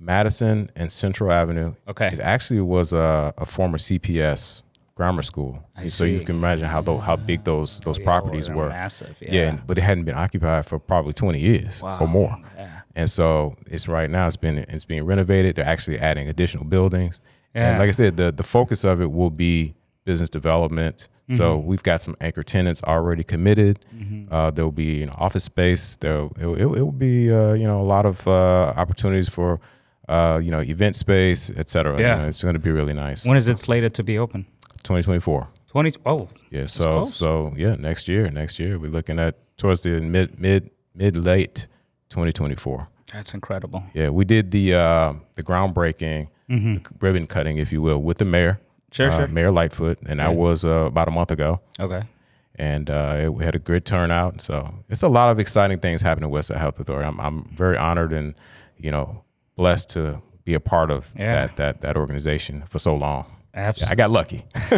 [0.00, 1.74] Madison and Central Avenue.
[1.88, 2.08] Okay.
[2.12, 4.62] It actually was a, a former CPS
[4.94, 5.62] grammar school.
[5.76, 8.68] I so you can imagine how tho- how big those those Yeah, properties were.
[8.68, 9.16] massive.
[9.20, 9.32] Yeah.
[9.34, 11.98] Yeah, but it hadn't been occupied for probably 20 years Wow.
[12.00, 12.36] or more.
[12.56, 12.80] Yeah.
[12.96, 15.56] And so it's right now it's been it's being renovated.
[15.56, 17.20] They're actually adding additional buildings.
[17.54, 17.70] Yeah.
[17.70, 21.08] And like I said, the the focus of it will be business development.
[21.30, 21.66] So Mm-hmm.
[21.68, 23.78] we've got some anchor tenants already committed.
[24.32, 25.96] Uh, there will be you know, office space.
[25.96, 29.60] There it, it, it will be uh, you know a lot of uh, opportunities for
[30.10, 31.94] uh, you know event space, et cetera.
[31.98, 32.16] You Yeah.
[32.16, 33.26] know, it's going to be really nice.
[33.28, 34.44] When is it slated to be open?
[34.82, 35.48] 2024.
[35.72, 35.92] Twenty.
[36.04, 36.66] Oh, Yeah.
[36.66, 38.30] So so yeah, next year.
[38.30, 41.68] Next year we're looking at towards the mid mid mid late
[42.08, 42.88] 2024.
[43.12, 43.82] that's incredible.
[43.94, 48.24] Yeah, we did the uh, the groundbreaking the ribbon cutting, if you will, with the
[48.24, 48.96] mayor, Mm-hmm.
[48.96, 49.26] Sure, uh, sure.
[49.28, 51.60] Mayor Lightfoot, and that was uh, about a month ago.
[51.78, 52.02] Okay.
[52.56, 54.40] and uh, it, we had a good turnout.
[54.40, 54.54] So
[54.88, 57.06] it's a lot of exciting things happening at Westside Health Authority.
[57.06, 58.34] I'm, I'm very honored and
[58.78, 59.22] you know
[59.60, 60.02] blessed to
[60.44, 61.34] be a part of Yeah.
[61.46, 63.24] that that that organization for so long.
[63.54, 64.44] Yeah, I got lucky.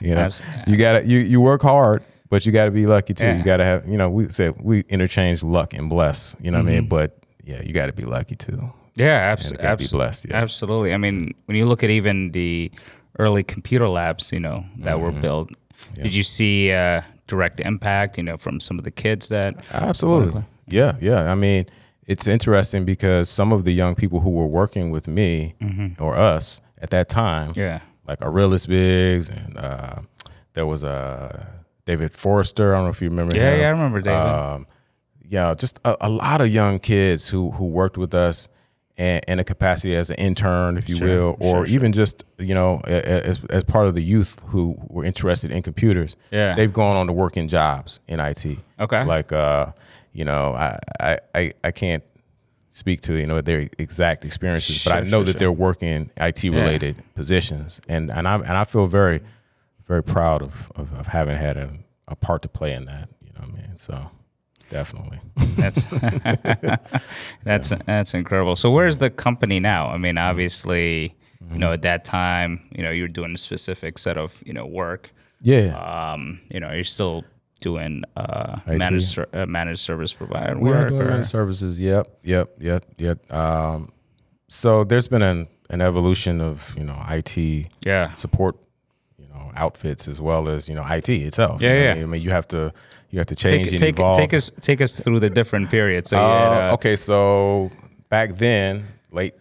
[0.00, 3.14] you know, Abs- you got you you work hard, but you got to be lucky
[3.14, 3.26] too.
[3.26, 3.36] Yeah.
[3.38, 6.36] You got to have you know we say we interchange luck and bless.
[6.40, 6.80] You know what I Mm-hmm.
[6.80, 6.88] mean?
[6.88, 8.58] But yeah, you got to be lucky too.
[8.96, 10.26] Yeah, And abs- be blessed.
[10.30, 10.36] Yeah.
[10.42, 10.94] absolutely.
[10.94, 12.70] I mean, when you look at even the
[13.18, 15.04] early computer labs, you know, that Mm-hmm.
[15.04, 15.50] were built,
[15.94, 19.56] did you see uh, direct impact, you know, from some of the kids that?
[19.72, 20.44] Absolutely.
[20.68, 21.30] Yeah, yeah.
[21.32, 21.64] I mean,
[22.06, 25.54] it's interesting because some of the young people who were working with me
[25.98, 27.60] or us at that time, Mm-hmm.
[27.60, 27.80] Yeah.
[28.06, 29.96] like Aurelius Biggs and uh,
[30.54, 31.46] there was uh,
[31.86, 32.74] David Forrester.
[32.74, 33.60] I don't know if you remember Yeah, him.
[33.60, 34.18] yeah, I remember David.
[34.20, 34.66] Um,
[35.26, 38.48] yeah, just a, a lot of young kids who who worked with us
[38.96, 41.74] in, in a capacity as an intern, if you Sure, will, or sure, sure.
[41.74, 45.50] even just you know a- a- as as part of the youth who were interested
[45.50, 46.16] in computers.
[46.30, 46.54] Yeah.
[46.54, 48.46] they've gone on to work in jobs in IT.
[48.78, 49.02] Okay.
[49.04, 49.72] like uh,
[50.14, 52.04] you know, I I I, can't
[52.70, 55.38] speak to you know their exact experiences, but I know sure, that sure.
[55.40, 59.20] they're working IT related positions, and and I and I feel very
[59.86, 61.70] very proud of of, of having had a,
[62.08, 63.08] a part to play in that.
[63.20, 63.76] You know what I mean?
[63.76, 64.10] So
[64.70, 65.18] definitely.
[65.56, 65.82] That's
[67.44, 68.54] that's that's incredible.
[68.54, 69.88] So where's the company now?
[69.88, 71.16] I mean, obviously,
[71.52, 74.52] you know, at that time, you know, you were doing a specific set of you
[74.52, 75.10] know work.
[75.42, 75.76] Yeah.
[75.76, 77.24] Um, you know, you're still
[77.64, 80.88] doing uh, managed uh, managed service provider We are work.
[80.90, 81.80] doing or- managed services.
[81.80, 83.18] Yep, yep, yep, yep.
[83.32, 83.90] Um,
[84.48, 87.36] so there's been an, an evolution of you know IT
[87.84, 88.14] yeah.
[88.14, 88.54] support,
[89.18, 91.60] you know, outfits as well as you know IT itself.
[91.62, 91.90] Yeah, you know yeah.
[91.90, 92.02] I mean?
[92.04, 92.72] I mean, you have to
[93.10, 96.10] you have to change Take, take, take us take us through the different periods.
[96.10, 97.70] So you had, Uh, uh, okay, so
[98.10, 99.34] back then, late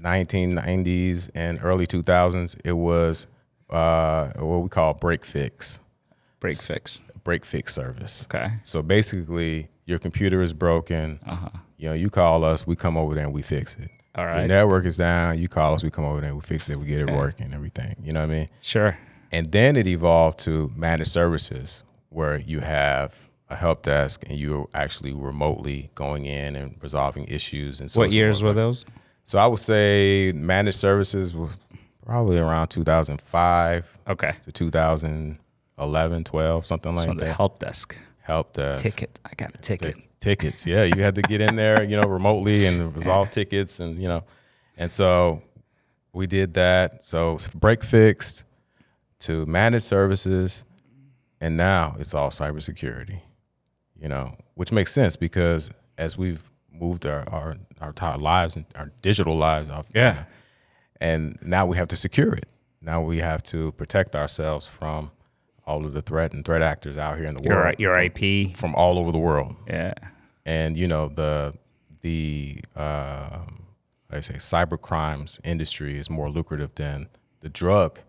[0.00, 3.26] 1990s and early 2000s, it was
[3.70, 5.80] uh, what we call break fix,
[6.40, 7.02] break fix.
[7.28, 8.26] Break fix service.
[8.32, 8.54] Okay.
[8.62, 11.20] So basically, your computer is broken.
[11.26, 11.50] Uh-huh.
[11.76, 13.90] You know, you call us, we come over there and we fix it.
[14.14, 14.38] All right.
[14.38, 15.38] Your network is down.
[15.38, 17.52] You call us, we come over there, and we fix it, we get it working,
[17.52, 17.96] everything.
[18.02, 18.48] You know what I mean?
[18.62, 18.96] Sure.
[19.30, 23.14] And then it evolved to managed services, where you have
[23.50, 27.80] a help desk and you're actually remotely going in and resolving issues.
[27.82, 28.86] And so What years were those?
[29.24, 31.50] so I would say managed services was
[32.06, 34.32] probably around 2005 Okay.
[34.44, 34.52] to
[35.78, 37.36] 2011, 12, something So like the that.
[37.36, 38.82] help desk Help desk.
[38.84, 39.18] ticket.
[39.24, 39.96] I got a ticket.
[40.20, 40.66] Tickets.
[40.66, 40.82] Yeah.
[40.84, 44.22] You had to get in there, you know, remotely and resolve tickets and, you know,
[44.76, 45.42] and so
[46.12, 47.04] we did that.
[47.04, 48.44] So break fixed
[49.20, 50.64] to managed services.
[51.40, 53.20] And now it's all cybersecurity,
[53.98, 58.66] you know, which makes sense because as we've moved our, our, our entire lives and
[58.74, 60.24] our digital lives off, Yeah.
[61.00, 62.46] and now we have to secure it.
[62.82, 65.12] Now we have to protect ourselves from
[65.68, 68.02] all of the threat and threat actors out here in the Your world your from,
[68.04, 68.56] IP.
[68.56, 69.54] from all over the world.
[69.68, 69.94] Yeah.
[70.46, 71.54] And you know the
[72.00, 73.40] the uh,
[74.10, 77.08] I say cyber crimes industry is more lucrative than
[77.40, 78.00] the drug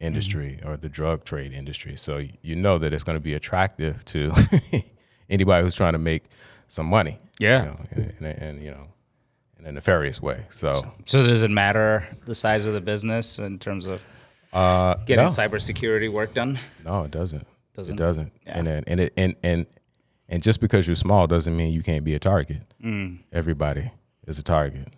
[0.00, 1.96] industry or the drug trade industry.
[1.96, 4.32] So you know that it's going to be attractive to
[5.30, 6.24] anybody who's trying to make
[6.68, 7.18] some money.
[7.38, 7.62] Yeah.
[7.64, 8.86] You know, in, in, a- in, you know
[9.58, 10.44] in a nefarious way.
[10.50, 14.02] So So does it matter the size of the business in terms of
[14.52, 15.30] uh, getting no.
[15.30, 16.58] cybersecurity work done?
[16.84, 17.46] No, it doesn't.
[17.74, 17.94] Doesn't?
[17.94, 18.32] It doesn't.
[18.46, 18.58] Yeah.
[18.58, 19.66] And then- and it and and
[20.28, 22.62] and just because you're small doesn't mean you can't be a target.
[22.84, 23.18] Mm.
[23.32, 23.90] Everybody
[24.26, 24.88] is a target.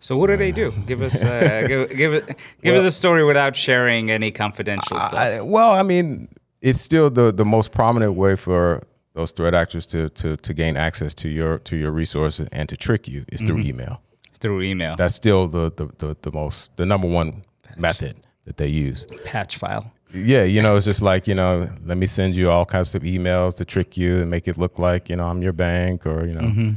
[0.00, 0.72] So what do they do?
[0.86, 5.14] Give us uh, give give give us a story without sharing any confidential stuff.
[5.14, 6.28] I, well, I mean,
[6.60, 8.82] it's still the the most prominent way for
[9.14, 12.76] those threat actors to to to gain access to your to your resources and to
[12.76, 13.68] trick you is through Mm-hmm.
[13.80, 14.02] email.
[14.40, 17.42] Through email, That's still the the the, the most the number one
[17.76, 18.14] method
[18.48, 19.06] that they use.
[19.24, 19.92] patch file.
[20.14, 23.02] Yeah, you know, it's just like, you know, let me send you all kinds of
[23.02, 26.26] emails to trick you and make it look like, you know, I'm your bank or,
[26.26, 26.70] you know, Mm-hmm.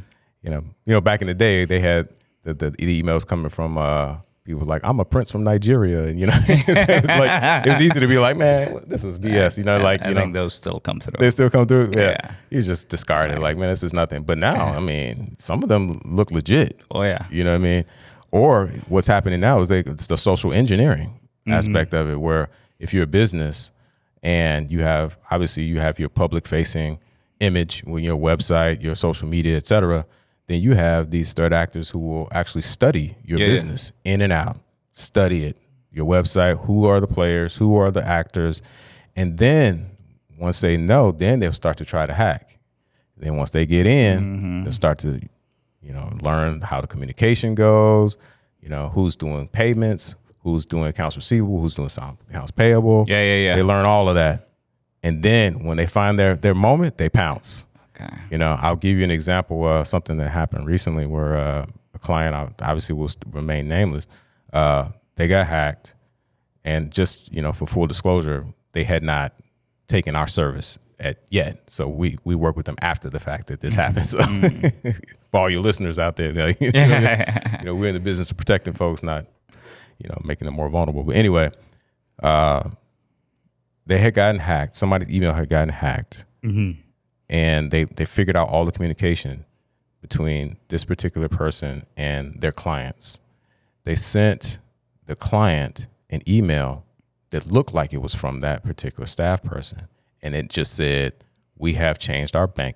[0.44, 2.10] you know, you know, back in the day they had
[2.44, 6.20] the, the, the emails coming from uh people like, I'm a prince from Nigeria and
[6.20, 9.64] you know, it's like it was easy to be like, man, this is BS, you
[9.64, 11.14] know, like, I you think know, those still come through.
[11.20, 11.92] they still come through.
[11.96, 12.18] Yeah.
[12.22, 12.32] Yeah.
[12.50, 14.24] You just discard it like, man, this is nothing.
[14.24, 16.82] But now, I mean, some of them look legit.
[16.92, 17.86] oh yeah, You know what I mean?
[18.32, 21.54] Or what's happening now is they it's the social engineering Mm-hmm.
[21.54, 23.72] aspect of it, where if you're a business
[24.22, 27.00] and you have obviously you have your public facing
[27.40, 30.06] image with your website, your social media, et cetera,
[30.46, 33.52] then you have these threat actors who will actually study your Yeah, yeah.
[33.54, 34.60] business in and out,
[34.94, 35.58] study it,
[35.92, 38.62] your website, who are the players, who are the actors,
[39.16, 39.90] and then
[40.40, 42.60] once they know, then they'll start to try to hack.
[43.18, 44.64] Then once they get in, mm-hmm.
[44.64, 45.20] they'll start to,
[45.82, 48.18] you know, learn how the communication goes,
[48.62, 53.06] you know, who's doing payments, who's doing accounts receivable, who's doing some accounts payable.
[53.08, 53.56] Yeah, yeah, yeah.
[53.56, 54.50] They learn all of that,
[55.04, 57.66] and then when they find their their moment, they pounce.
[57.96, 58.14] Okay.
[58.32, 62.00] You know, I'll give you an example of something that happened recently where uh, a
[62.00, 64.08] client, obviously will remain nameless,
[64.54, 65.96] uh, they got hacked,
[66.64, 69.34] and just you know, for full disclosure, they had not
[69.88, 71.70] taken our service at yet.
[71.70, 74.06] So we we work with them after the fact that this happened.
[74.06, 74.20] So
[75.32, 76.48] for all your listeners out there, you know,
[77.60, 79.26] you know, we're in the business of protecting folks, not
[80.04, 81.04] you know making them more vulnerable.
[81.04, 81.52] But anyway,
[82.22, 82.70] uh,
[83.86, 84.76] they had gotten hacked.
[84.76, 86.80] Somebody's email had gotten hacked, Mm-hmm.
[87.30, 89.46] and they they figured out all the communication
[90.02, 93.22] between this particular person and their clients.
[93.84, 94.60] They sent
[95.06, 96.86] the client an email
[97.30, 99.88] that looked like it was from that particular staff person.
[100.24, 101.14] And it just said,
[101.58, 102.76] We have changed our bank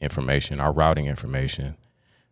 [0.00, 1.76] information, our routing information.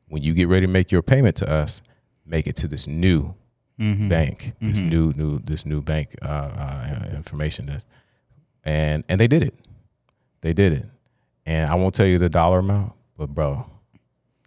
[0.09, 1.83] When you get ready to make your payment to us,
[2.25, 3.35] make it to this new
[3.79, 7.69] bank, this new, new, this new bank uh, uh, information.
[7.69, 7.85] Is,
[8.65, 9.55] and and they did it.
[10.41, 10.87] They did it.
[11.45, 13.65] And I won't tell you the dollar amount, but bro,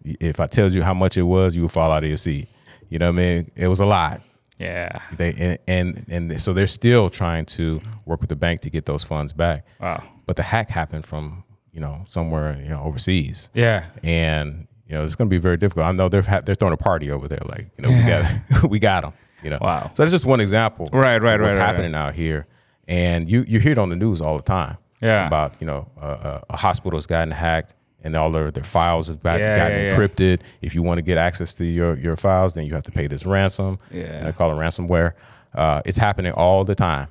[0.04, 2.48] if I tells you how much it was, you would fall out of your seat.
[2.90, 3.52] You know what I mean?
[3.56, 4.22] It was a lot.
[4.58, 5.00] Yeah.
[5.16, 8.86] They and, and and so they're still trying to work with the bank to get
[8.86, 9.66] those funds back.
[9.80, 10.04] Wow.
[10.26, 13.86] But the hack happened from you know somewhere you know overseas, Yeah.
[14.04, 15.86] and you know it's going to be very difficult.
[15.86, 18.64] I know they're ha- they're throwing a party over there, like you know we got
[18.70, 19.14] we got them.
[19.44, 19.60] You know.
[19.62, 19.92] Wow.
[19.94, 20.90] So that's just one example.
[20.92, 22.46] Right, right, of What's right, right, happening out here,
[22.88, 24.78] and you you hear it on the news all the time.
[25.02, 25.28] Yeah.
[25.28, 27.76] About you know a, a, a hospital's gotten hacked.
[28.02, 29.98] And all their, their files have got, Yeah, gotten yeah, yeah.
[29.98, 30.40] encrypted.
[30.62, 33.08] If you want to get access to your, your files, then you have to pay
[33.08, 33.78] this ransom.
[33.92, 34.04] Yeah.
[34.04, 35.16] And they call it ransomware.
[35.54, 37.10] Uh, it's happening all the time,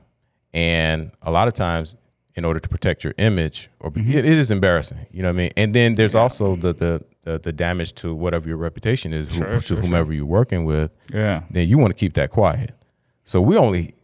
[0.54, 1.94] and a lot of times,
[2.38, 4.12] in order to protect your image, or Mm-hmm.
[4.18, 5.06] it is embarrassing.
[5.10, 5.50] You know what I mean?
[5.56, 9.34] And then there's also the, the the the damage to whatever your reputation is, who,
[9.42, 10.90] Sure, to sure, whomever you're working with.
[11.12, 11.42] Yeah.
[11.50, 12.70] Then you want to keep that quiet.
[13.24, 13.94] So we only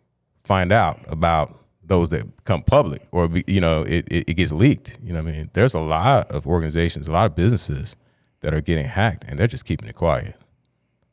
[0.43, 1.47] find out about
[1.87, 4.99] those that come public, or be- you know, it, it, it gets leaked.
[5.03, 5.51] You know what I mean?
[5.53, 7.97] There's a lot of organizations, a lot of businesses
[8.41, 10.35] that are getting hacked, and they're just keeping it quiet.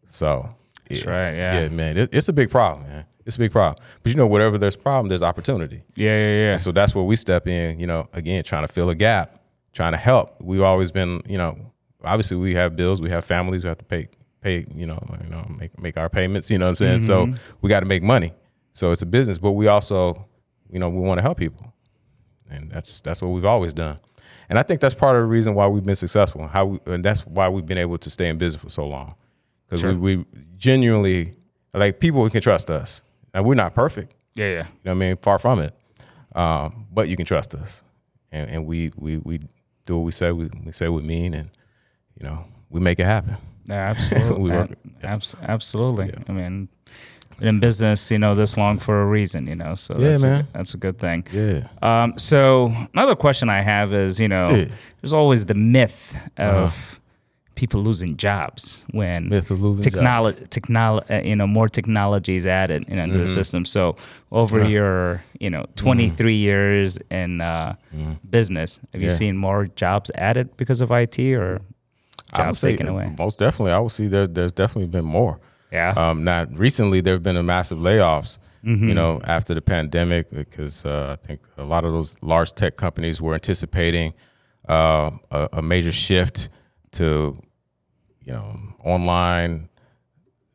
[0.07, 0.49] So
[0.89, 1.61] That's right, yeah.
[1.61, 3.05] yeah, man, it, it's a big problem, man.
[3.31, 3.81] It's a big problem.
[4.03, 5.83] But you know, whatever there's problem, there's opportunity.
[5.95, 6.17] Yeah.
[6.17, 6.25] Yeah.
[6.25, 6.51] Yeah.
[6.51, 9.39] And so that's where we step in, you know, again, trying to fill a gap,
[9.71, 10.35] trying to help.
[10.41, 11.57] We've always been, you know,
[12.03, 14.09] obviously we have bills, we have families, we have to pay,
[14.41, 17.01] pay, you know, you know, make make our payments, you know what I'm saying?
[17.01, 17.37] So mm-hmm.
[17.61, 18.33] we got to make money.
[18.73, 20.27] So it's a business, but we also,
[20.69, 21.73] you know, we want to help people.
[22.49, 23.97] And that's that's what we've always done.
[24.49, 26.47] And I think that's part of the reason why we've been successful.
[26.47, 29.15] How we, and that's why we've been able to stay in business for so long.
[29.69, 29.93] Because Sure.
[29.93, 30.25] we, we
[30.57, 31.35] genuinely
[31.73, 33.01] like people can trust us.
[33.33, 34.15] And we're not perfect.
[34.35, 34.45] Yeah.
[34.47, 34.51] Yeah.
[34.51, 35.17] You know what I mean?
[35.17, 35.73] Far from it.
[36.35, 37.83] Um, but you can trust us.
[38.31, 39.39] And, and we, we, we
[39.85, 41.49] do what we say we, we say we mean and
[42.19, 43.35] you know, we make it happen.
[43.65, 44.41] Yeah, absolutely.
[44.41, 46.13] We work- Abs- absolutely.
[46.27, 46.69] I mean,
[47.41, 49.73] in business, you know, this long for a reason, you know.
[49.75, 50.41] So Yeah, that's man.
[50.41, 51.25] A, that's a good thing.
[51.31, 51.67] Yeah.
[51.81, 54.65] Um, so another question I have is, you know, Yeah.
[55.01, 57.00] there's always the myth of
[57.61, 62.45] people losing jobs when Myth of losing technology, technolo- uh, you know, more technology is
[62.61, 63.25] added you know, into Mm-hmm.
[63.25, 63.61] the system.
[63.65, 63.81] So
[64.31, 67.75] over your, you know, 23 years in uh,
[68.29, 69.17] business, have you Mm-hmm.
[69.17, 71.61] Seen more jobs added because of IT or
[72.35, 73.13] jobs taken away?
[73.19, 73.73] Most definitely.
[73.73, 75.39] I would see there there's definitely been more.
[75.71, 75.93] Yeah.
[75.95, 78.39] Um, now, recently, there have been a massive layoffs.
[78.65, 78.87] Mm-hmm.
[78.89, 82.73] You know, after the pandemic, because uh, I think a lot of those large tech
[82.85, 84.13] companies were anticipating
[84.69, 86.49] uh, a, a major shift
[86.97, 87.07] to,
[88.23, 89.69] you know, online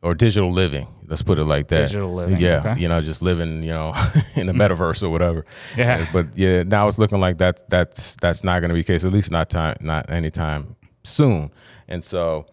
[0.02, 0.86] or digital living.
[1.08, 1.86] Let's put it like that.
[1.88, 2.80] Digital living, Yeah, okay.
[2.80, 3.92] you know, just living, you know,
[4.36, 5.44] in the metaverse or whatever.
[5.76, 6.06] Yeah.
[6.12, 7.68] But yeah, now it's looking like that.
[7.70, 9.04] That's that's not going to be the case.
[9.04, 11.50] At least not time, not anytime soon.
[11.88, 12.46] And so,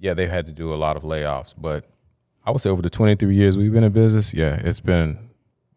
[0.00, 1.54] yeah, they've had to do a lot of layoffs.
[1.56, 1.84] But
[2.46, 5.18] I would say over the 23 years we've been in business, yeah, it's been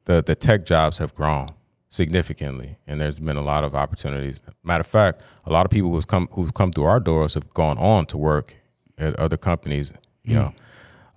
[0.05, 1.49] the the tech jobs have grown
[1.89, 4.39] significantly, and there's been a lot of opportunities.
[4.63, 7.53] Matter of fact, a lot of people who've come who've come through our doors have
[7.53, 8.55] gone on to work
[8.97, 9.91] at other companies.
[10.23, 10.35] You mm.
[10.35, 10.53] know,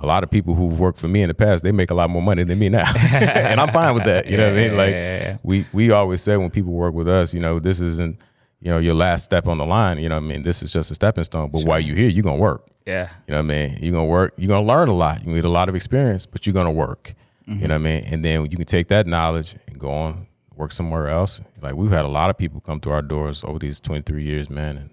[0.01, 2.11] a lot of people who've worked for me in the past, they make a lot
[2.11, 4.27] more money than me now, and I'm fine with that.
[4.27, 4.77] You know what I mean?
[4.77, 5.37] Like yeah, yeah.
[5.43, 8.21] we we always say when people work with us, you know, this isn't
[8.61, 9.99] you know your last step on the line.
[9.99, 10.43] You know what I mean?
[10.43, 11.51] This is just a stepping stone.
[11.51, 12.67] But while you're here, you're gonna work.
[12.87, 13.09] yeah.
[13.27, 13.79] You know what I mean?
[13.81, 14.35] You're gonna work.
[14.37, 15.25] You're gonna learn a lot.
[15.25, 17.15] You need a lot of experience, but you're gonna work.
[17.47, 17.63] You mm-hmm.
[17.67, 18.05] know what I mean?
[18.13, 20.27] And then you can take that knowledge and go on
[20.59, 21.41] work somewhere else.
[21.63, 24.51] Like we've had a lot of people come through our doors over these 23 years,
[24.51, 24.91] man, and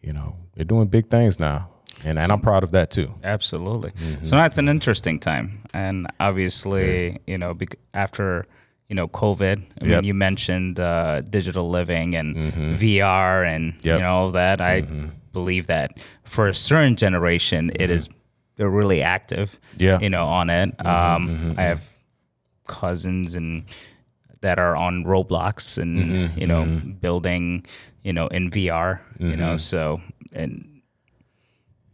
[0.00, 1.68] you know they're doing big things now,
[2.04, 3.12] and and I'm proud of that too.
[3.24, 3.90] Absolutely.
[3.92, 4.24] Mm-hmm.
[4.24, 8.44] So that's an interesting time, and obviously, you know, bec- after
[8.88, 9.62] you know COVID, I Yep.
[9.80, 9.88] Mm-hmm.
[9.90, 12.36] mean, you mentioned uh, digital living and
[12.78, 13.82] VR and Yep.
[13.82, 13.88] Mm-hmm.
[13.88, 14.60] you know all that.
[14.60, 14.82] I
[15.32, 18.08] believe that for a certain generation, it is
[18.56, 19.56] they're really active.
[19.78, 19.98] Yeah.
[20.00, 20.74] you know, on it.
[20.84, 21.82] Um, I have
[22.66, 23.64] cousins and
[24.40, 26.64] that are on Roblox and you know
[27.00, 27.64] building
[28.02, 29.00] you know in VR.
[29.18, 30.00] You know, so
[30.32, 30.71] and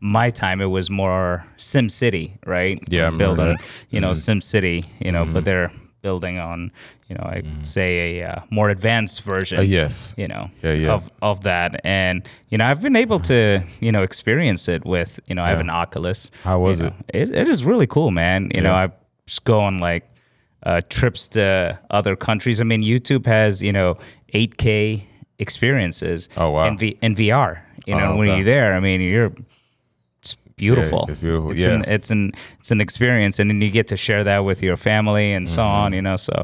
[0.01, 2.79] my time it was more Sim City, right?
[2.89, 3.59] Yeah, I remember building that.
[3.61, 3.95] Mm-hmm.
[3.97, 4.85] you know Sim City.
[5.05, 5.71] You know, but they're
[6.03, 6.71] building on
[7.09, 10.15] you know I would say a uh, more advanced version Uh, yes.
[10.17, 10.93] you know Yeah, yeah.
[10.95, 15.19] of of that and you know I've been able to you know experience it with
[15.27, 16.93] you know I have an Oculus How was know.
[17.13, 17.35] it?
[17.35, 18.93] it is really cool man you know I
[19.27, 20.05] just go on like
[20.63, 23.97] uh, trips to other countries I mean YouTube has you know
[24.33, 25.03] 8k
[25.41, 26.67] experiences Oh, wow.
[26.67, 28.37] in, v- in VR you know Oh, when okay.
[28.37, 29.33] you're there I mean you're
[30.59, 31.07] beautiful.
[31.09, 31.75] it's beautiful, It's yeah.
[31.77, 34.77] an it's an it's an experience, and then you get to share that with your
[34.77, 35.81] family and so Mm-hmm.
[35.85, 35.92] on.
[35.92, 36.35] You know, so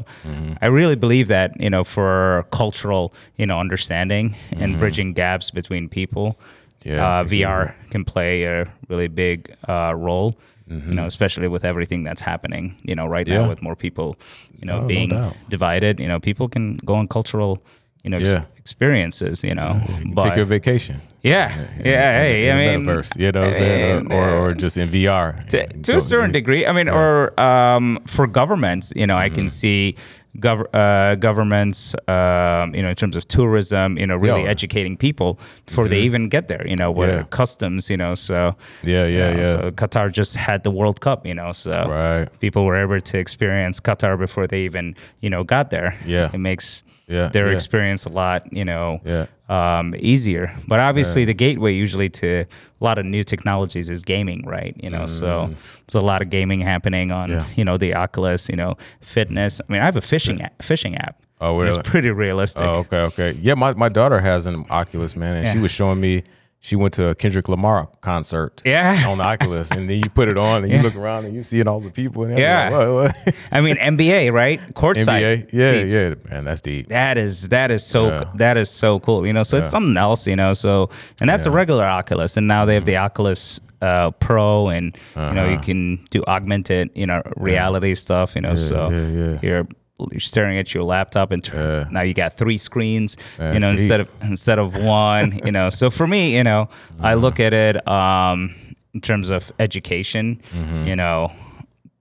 [0.61, 5.89] I really believe that you know for cultural you know understanding and bridging gaps between
[5.89, 6.89] people, Mm-hmm.
[6.89, 10.33] Yeah, uh, VR can play a really big uh, role.
[10.67, 12.73] You know, especially with everything that's happening.
[12.83, 13.35] You know, right Mm-hmm.
[13.35, 13.43] Yeah.
[13.43, 14.15] now with more people,
[14.59, 15.35] you know, Oh, no being doubt.
[15.49, 15.99] divided.
[15.99, 17.57] You know, people can go on cultural,
[18.03, 18.43] you know, ex- Yeah.
[18.65, 19.43] Experiences.
[19.43, 19.79] You know,
[20.13, 20.99] but Take a vacation.
[21.21, 21.49] yeah,
[21.83, 22.19] yeah.
[22.19, 24.75] Hey, in I mean, metaverse, you know what I'm saying, and, or, or, or just
[24.77, 25.47] in VR.
[25.49, 26.65] to, to a certain degree.
[26.65, 29.47] I mean, or um, for governments, you know, I can Mm-hmm.
[29.49, 29.95] see
[30.39, 34.49] gov- uh, governments, um, you know, in terms of tourism, you know, really Yeah.
[34.49, 36.65] educating people before they even get there.
[36.67, 37.23] You know, what Yeah.
[37.29, 39.51] customs, you know, so Yeah, you yeah, know, yeah.
[39.51, 42.27] So Qatar just had the World Cup, you know, so Right.
[42.39, 45.95] people were able to experience Qatar before they even, you know, got there.
[46.05, 46.29] Yeah.
[46.33, 47.53] it makes Yeah, their yeah.
[47.55, 49.25] experience a lot, you know, Yeah.
[49.49, 50.55] Um, easier.
[50.67, 54.75] But obviously, the gateway usually to a lot of new technologies is gaming, right?
[54.81, 55.53] You know, so
[55.87, 57.33] there's a lot of gaming happening on Mm.
[57.33, 57.45] Yeah.
[57.55, 59.61] you know the Oculus, you know, fitness.
[59.67, 61.21] I mean, I have a fishing app, fishing app.
[61.41, 61.77] Oh, really?
[61.77, 62.63] It's pretty realistic.
[62.63, 63.31] Oh, okay, okay.
[63.41, 66.23] Yeah, my, my daughter has an Oculus, man, and she was showing me
[66.65, 68.61] she went to a Kendrick Lamar concert.
[68.65, 69.05] Yeah.
[69.07, 71.43] On the Oculus, and then you put it on, and you look around, and you
[71.43, 72.23] seeing all the people.
[72.23, 72.69] And Yeah.
[72.69, 73.35] like, what, what?
[73.51, 74.59] I mean, NBA, right?
[74.73, 75.49] Courtside NBA.
[75.53, 75.93] Yeah, seats.
[75.93, 76.87] yeah, man, that's deep.
[76.89, 78.23] That is that is so Yeah.
[78.35, 79.27] that is so cool.
[79.27, 80.25] You know, so it's something else.
[80.25, 80.89] You know, so
[81.21, 85.21] and that's a regular Oculus, and now they have the Oculus uh, Pro, and you
[85.21, 85.61] know you Uh-huh.
[85.63, 88.33] can do augmented, you know, reality stuff.
[88.35, 89.39] You know, so yeah, yeah.
[89.43, 89.67] you're
[90.11, 91.91] you're staring at your laptop, and tur- Yeah.
[91.91, 93.15] now you got three screens.
[93.39, 93.79] you That's know, deep.
[93.79, 95.39] instead of instead of one.
[95.45, 97.21] you know, so for me, you know, I Uh-huh.
[97.21, 98.55] look at it um,
[98.93, 100.41] in terms of education.
[100.53, 100.87] Mm-hmm.
[100.87, 101.31] You know.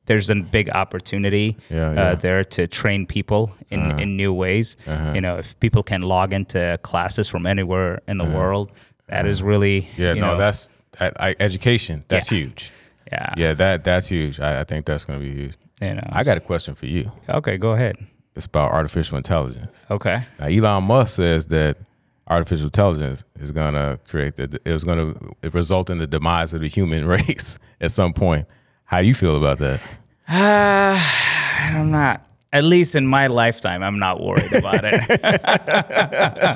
[0.07, 2.01] There's a big opportunity Yeah, uh, yeah.
[2.03, 2.15] Uh-huh.
[2.17, 4.77] there to train people in, in new ways.
[5.15, 8.71] You know, if people can log into classes from anywhere in the world,
[9.09, 10.03] that is really Uh-huh.
[10.03, 10.69] Yeah, you no, know, that's
[11.01, 12.05] I, I, education.
[12.09, 12.39] That's Yeah.
[12.39, 12.71] huge.
[13.11, 14.41] yeah, Yeah, that that's huge.
[14.41, 15.55] I, I think that's going to be huge.
[15.81, 17.11] You know, I got a question for you.
[17.29, 17.57] okay.
[17.57, 17.97] Go ahead.
[18.37, 19.87] It's about artificial intelligence.
[19.91, 20.25] Okay.
[20.39, 21.77] Now, Elon Musk says that
[22.29, 26.55] artificial intelligence is going to create the, it was going to result in the demise
[26.55, 28.47] of the human race at some point.
[28.85, 29.81] How do you feel about that?
[30.29, 30.99] Uh,
[31.59, 32.27] I'm not.
[32.55, 34.95] At least in my lifetime, I'm not worried about it.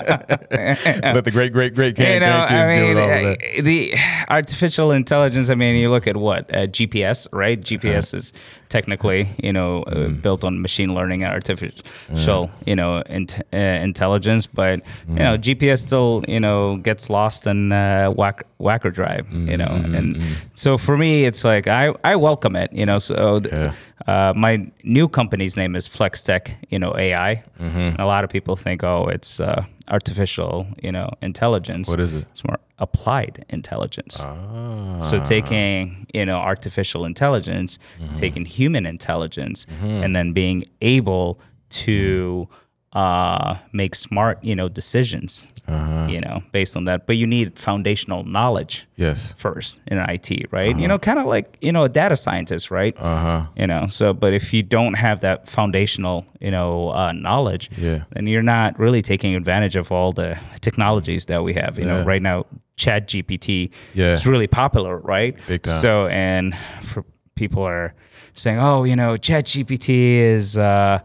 [1.14, 3.58] Let the great, great, great you know, I mean, with all of that.
[3.58, 3.94] uh, the
[4.28, 5.50] artificial intelligence.
[5.50, 7.60] I mean, you look at what uh, GPS, right?
[7.60, 8.32] GPS is
[8.68, 10.22] technically, you know, uh, Mm.
[10.22, 14.46] built on machine learning and artificial, you know, int- uh, intelligence.
[14.46, 15.18] But you Mm.
[15.18, 19.94] know, GPS still, you know, gets lost in uh, whack- Wacker Drive, you know, Mm-hmm,
[19.94, 20.16] and
[20.54, 22.98] so for me, it's like I I welcome it, you know.
[22.98, 23.40] So.
[23.40, 23.72] th- Yeah.
[24.06, 27.42] Uh, my new company's name is FlexTech, you know, AI.
[27.60, 27.78] Mm-hmm.
[27.78, 31.88] And a lot of people think, oh, it's uh, artificial, you know, intelligence.
[31.88, 32.26] What is it?
[32.32, 34.20] It's more applied intelligence.
[34.20, 35.00] Ah.
[35.00, 38.14] So taking, you know, artificial intelligence, Mm-hmm.
[38.14, 42.48] taking human intelligence, and then being able to
[42.92, 46.06] uh, make smart, you know, decisions, Uh-huh.
[46.08, 47.06] you know, based on that.
[47.06, 49.34] But you need foundational knowledge Yes.
[49.38, 50.76] first in IT, right?
[50.78, 52.96] You know, kind of like you know a data scientist, right?
[52.98, 53.46] Uh huh.
[53.56, 58.04] You know, so but if you don't have that foundational, you know, uh, knowledge, Yeah.
[58.12, 61.78] then you're not really taking advantage of all the technologies that we have.
[61.78, 64.12] You know, right now, Chat GPT Yeah.
[64.14, 65.36] is really popular, right?
[65.46, 65.80] Big time.
[65.82, 67.04] So and for
[67.34, 67.92] people are
[68.34, 70.56] saying, oh, you know, Chat GPT is.
[70.56, 71.00] Uh,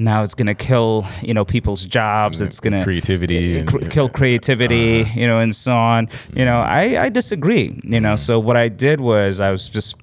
[0.00, 2.40] now it's gonna kill, you know, people's jobs.
[2.40, 3.78] It's gonna Creativity and- Uh-huh.
[3.78, 6.08] cr- kill creativity, you know, and so on.
[6.34, 7.78] You know, I, I disagree.
[7.84, 9.94] You know, so what I did was I was just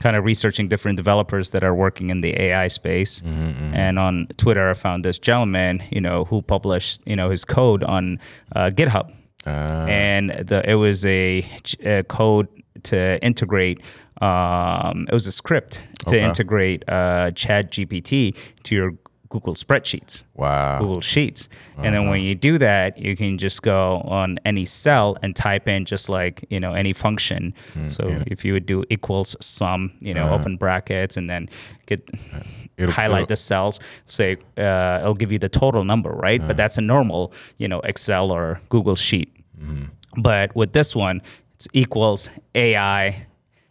[0.00, 4.70] kind of researching different developers that are working in the AI space, and on Twitter
[4.70, 8.18] I found this gentleman, you know, who published, you know, his code on
[8.54, 9.10] uh, GitHub,
[9.46, 11.44] Uh, and the it was a,
[11.84, 12.46] a code
[12.84, 13.78] to integrate.
[14.20, 16.24] Um, it was a script to Okay.
[16.24, 18.34] integrate uh, Chat GPT
[18.64, 18.92] to your
[19.30, 20.24] Google spreadsheets.
[20.34, 20.78] Wow.
[20.78, 21.48] Google Sheets.
[21.76, 22.28] And then when uh-huh.
[22.28, 26.44] you do that, you can just go on any cell and type in just like,
[26.48, 27.54] you know, any function.
[27.74, 30.58] Hmm, so if you would do equals sum, you know, open uh-huh.
[30.58, 31.48] brackets and then
[31.86, 32.40] get uh,
[32.78, 36.40] It'll- highlight it'll- the cells, say uh, it'll give you the total number, right?
[36.40, 36.54] But uh-huh.
[36.54, 39.34] that's a normal, you know, Excel or Google sheet.
[39.60, 40.22] Mm-hmm.
[40.22, 41.20] But with this one,
[41.54, 43.26] it's equals AI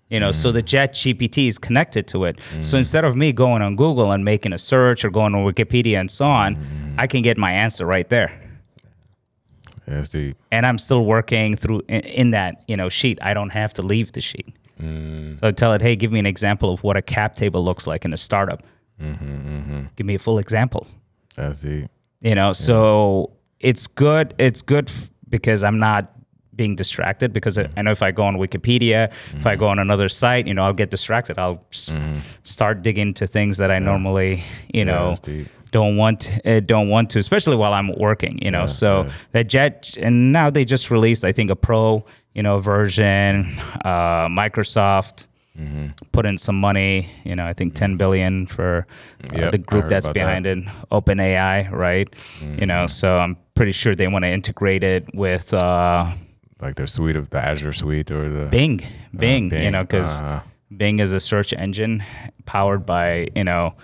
[0.09, 0.65] you know so the mm.
[0.65, 2.39] jet gpt is connected to it.
[2.61, 2.77] So mm.
[2.79, 6.09] instead of me going on google and making a search or going on wikipedia and
[6.09, 6.95] so on mm.
[6.97, 8.31] i can get my answer right there.
[9.85, 10.37] That's deep.
[10.51, 13.19] and i'm still working through in, in that you know sheet.
[13.21, 14.53] I don't have to leave the sheet.
[14.79, 17.87] So I tell it hey give me an example of what a cap table looks
[17.87, 18.63] like in a startup.
[19.01, 19.83] Mm-hmm, mm-hmm.
[19.95, 20.87] Give me a full example.
[21.35, 21.89] That's deep.
[22.21, 26.16] you know so it's good it's good f- because i'm not
[26.57, 29.79] being distracted because I- I know if I go on Wikipedia, if I go on
[29.79, 31.37] another site, you know, I'll get distracted.
[31.39, 31.93] I'll s-
[32.43, 34.43] start digging into things that I normally,
[34.73, 35.15] you know,
[35.71, 38.39] don't want uh, don't want to, especially while I'm working.
[38.41, 39.11] You know, so yeah.
[39.33, 42.03] that Jet and now they just released, I think, a Pro,
[42.33, 43.57] you know, version.
[43.85, 45.27] Uh, Microsoft
[45.59, 45.87] Mm-hmm.
[46.11, 47.09] put in some money.
[47.23, 48.85] You know, I think 10 billion for
[49.33, 50.19] uh, Yep, the group that's about that.
[50.19, 50.59] behind it,
[50.91, 52.07] OpenAI, right?
[52.59, 56.11] You know, so I'm pretty sure they want to integrate it with uh,
[56.61, 58.81] Like their suite of the Azure suite or the Bing,
[59.15, 60.41] Bing, you Bing, know, because uh-huh.
[60.75, 62.03] Bing is a search engine
[62.45, 63.75] powered by you know,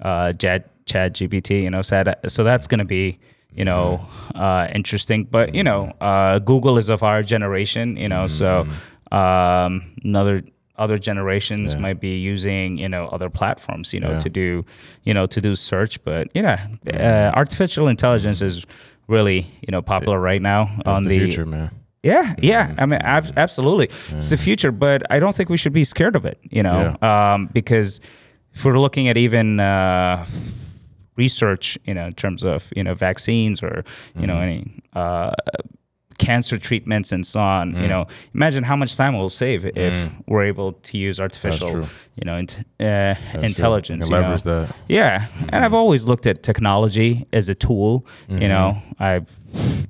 [0.00, 1.62] uh, Chat Chat GPT.
[1.62, 3.18] You know, so that, so that's going to be
[3.54, 5.24] you know uh, interesting.
[5.24, 7.96] But you know, uh, Google is of our generation.
[7.96, 8.66] You know, so
[9.10, 10.42] um, another
[10.78, 14.18] other generations might be using you know other platforms you know Yeah.
[14.20, 14.64] to do
[15.04, 18.64] you know to do search but yeah uh, artificial intelligence is
[19.06, 21.70] really you know popular right now on the, the future, man.
[22.02, 22.74] Yeah, yeah.
[22.78, 24.72] I mean, ab- absolutely, it's the future.
[24.72, 26.38] But I don't think we should be scared of it.
[26.50, 28.00] You know, um, because
[28.54, 30.26] if we're looking at even uh,
[31.16, 33.84] research, you know, in terms of you know vaccines or
[34.18, 35.32] you know any uh,
[36.18, 37.88] cancer treatments and so on, you mm.
[37.88, 40.12] know, imagine how much time we'll save if mm.
[40.26, 41.86] we're able to use artificial,
[42.16, 44.08] you know, int- uh, intelligence.
[44.08, 44.28] You you know.
[44.28, 44.76] leverage that.
[44.88, 45.82] Yeah, and I've mm.
[45.82, 48.06] always looked at technology as a tool.
[48.28, 49.02] You know, mm-hmm.
[49.02, 49.38] I've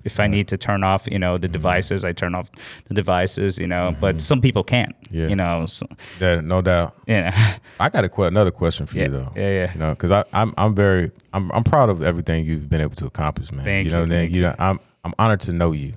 [0.05, 1.53] if I need to turn off, you know, the mm-hmm.
[1.53, 2.51] devices, I turn off
[2.87, 3.59] the devices.
[3.59, 4.19] You know, but mm-hmm.
[4.19, 4.95] some people can't.
[5.11, 5.29] Yeah.
[5.29, 5.87] You know, so,
[6.19, 6.97] That, no doubt.
[7.07, 7.59] Yeah.
[7.81, 9.33] I got a que- another question for Yeah, you though.
[9.37, 9.73] yeah, yeah.
[9.73, 13.07] You know, because I'm I'm very I'm I'm proud of everything you've been able to
[13.07, 13.65] accomplish, man.
[13.65, 14.21] Thank you know, you, what I mean?
[14.21, 15.95] thank you know, I'm I'm honored to know you.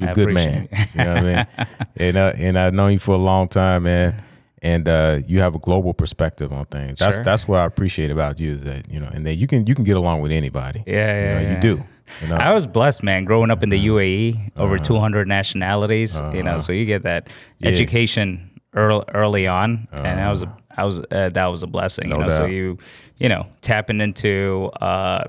[0.00, 0.64] You're a good man.
[0.64, 1.46] appreciate you know what I mean?
[1.96, 4.22] And uh, and I've known you for a long time, man.
[4.62, 6.98] And uh, you have a global perspective on things.
[6.98, 7.24] That's Sure.
[7.24, 9.74] that's what I appreciate about you is that you know, and that you can you
[9.74, 10.82] can get along with anybody.
[10.86, 11.54] Yeah, you, know, yeah.
[11.54, 11.84] you do.
[12.22, 13.86] You know, I was blessed, man, growing up in the Uh-huh.
[13.98, 16.20] UAE, over 200 nationalities.
[16.34, 17.28] You know, so you get that
[17.62, 22.12] education early, early on, and that was a, I was uh, that was a blessing.
[22.12, 22.18] Uh-huh.
[22.20, 22.78] No you know, so you
[23.18, 25.24] you know tapping into uh,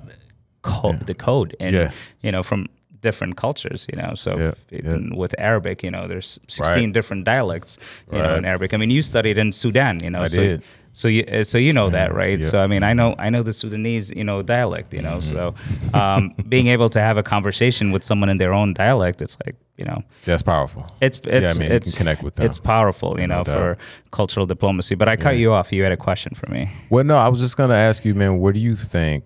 [0.62, 1.92] co- the code and Yeah.
[2.22, 2.68] you know from
[3.08, 3.82] different cultures.
[3.92, 6.94] You know, so Yeah, even with Arabic, you know, there's 16 Right.
[6.98, 7.78] different dialects.
[8.14, 8.70] You know, in Arabic.
[8.74, 9.96] I mean, you studied in Sudan.
[10.06, 10.62] You know, I so, did.
[11.02, 12.40] So you uh, so you know that, right?
[12.40, 12.52] yeah.
[12.52, 15.20] So I mean, I know I know the Sudanese, you know, dialect, you know.
[15.32, 15.96] So Mm-hmm.
[16.02, 16.22] um,
[16.54, 19.86] being able to have a conversation with someone in their own dialect, it's like you
[19.90, 20.00] know,
[20.30, 20.82] that's powerful.
[21.06, 22.46] it's it's I mean, it's can connect with them.
[22.48, 23.78] It's powerful, you know, for
[24.12, 24.96] cultural diplomacy.
[24.96, 25.68] But I cut you off.
[25.76, 26.62] You had a question for me.
[26.90, 28.32] Well, no, I was just gonna ask you, man.
[28.42, 29.24] Where do you think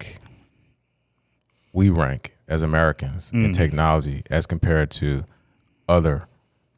[1.72, 3.45] we rank as Americans Mm.
[3.45, 5.24] in technology as compared to
[5.88, 6.24] other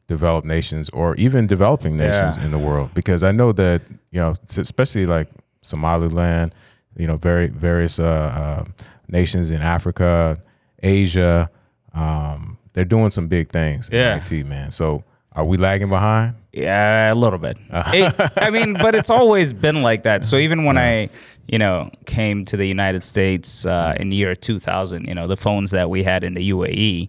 [0.08, 2.44] developed nations or even developing nations Yeah.
[2.44, 2.90] in the world?
[2.94, 5.28] Because I know that you know, especially like
[5.62, 6.54] Somaliland,
[6.96, 8.64] you know, very various uh, uh,
[9.08, 10.38] nations in Africa,
[10.82, 11.48] Asia,
[11.94, 14.14] um, they're doing some big things Yeah.
[14.14, 14.70] in IT, man.
[14.70, 15.04] So,
[15.34, 16.34] are we lagging behind?
[16.52, 17.56] Yeah, a little bit.
[17.70, 20.24] It- I mean, but it's always been like that.
[20.24, 21.08] So even when I,
[21.48, 25.36] you know, came to the United States uh, in the year 2000, you know, the
[25.36, 27.08] phones that we had in the UAE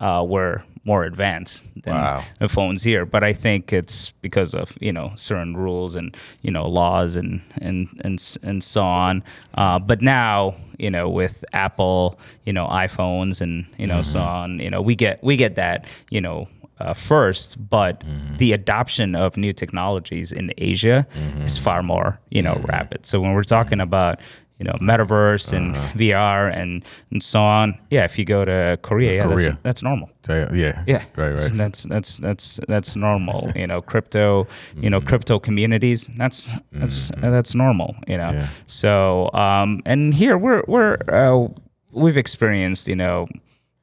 [0.00, 2.24] uh, were more advanced than Wow.
[2.40, 3.06] the phones here.
[3.06, 7.40] But I think it's because of you know certain rules and you know laws and
[7.60, 9.22] and and and so on.
[9.54, 14.58] Uh, but now you know with Apple, you know iPhones and you know so on.
[14.58, 16.48] You know we get we get that you know
[16.78, 18.36] uh, first, but mm-hmm.
[18.36, 21.42] the adoption of new technologies in Asia mm-hmm.
[21.42, 22.66] is far more, you know, mm-hmm.
[22.66, 23.06] rapid.
[23.06, 24.20] So when we're talking about,
[24.58, 25.98] you know, metaverse and uh-huh.
[25.98, 29.46] VR and, and so on, yeah, if you go to Korea, yeah, Korea.
[29.50, 30.08] That's, that's normal.
[30.28, 31.56] You- yeah, Yeah, right, So right.
[31.56, 33.50] that's that's that's that's normal.
[33.56, 34.46] You know, crypto,
[34.76, 36.08] you know, crypto communities.
[36.16, 37.96] That's that's that's normal.
[38.06, 38.48] You know, Yeah.
[38.66, 41.48] so um, and here we're we're uh,
[41.92, 43.26] we've experienced you know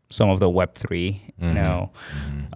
[0.10, 1.90] some of the Web 3 you know,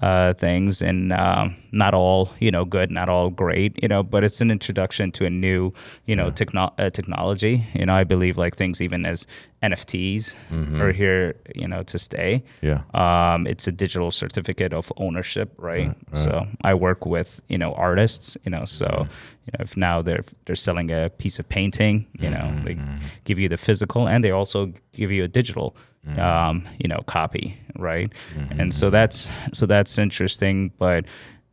[0.01, 4.23] uh, things, and um, not all you know good, not all great, you know, but
[4.25, 5.71] it's an introduction to a new
[6.05, 7.65] you know techno- uh, technology.
[7.73, 9.25] You know, I believe like things even as
[9.61, 10.33] NFTs
[10.81, 12.43] are here, you know, to stay.
[12.61, 12.81] Yeah.
[12.93, 15.95] Um, it's a digital certificate of ownership, right?
[16.13, 19.07] So I work with you know artists, you know, so
[19.45, 22.77] you know if now they're they're selling a piece of painting, you know, they
[23.23, 25.75] give you the physical and they also give you a digital,
[26.17, 28.11] um, you know, copy, right?
[28.59, 31.05] And so that's so that's interesting, but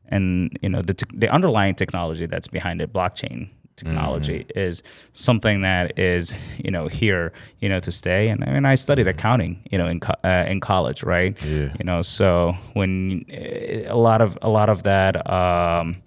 [0.09, 4.83] and you know the t- the underlying technology that's behind it, blockchain technology is
[5.15, 8.29] something that is you know here you know to stay.
[8.29, 11.35] And I mean I studied accounting you know in co- uh, in college right?
[11.43, 11.73] Yeah.
[11.79, 16.03] you know so when uh, a lot of a lot of that um,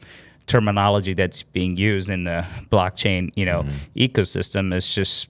[0.45, 3.65] terminology that's being used in the blockchain you know
[3.95, 5.29] ecosystem is just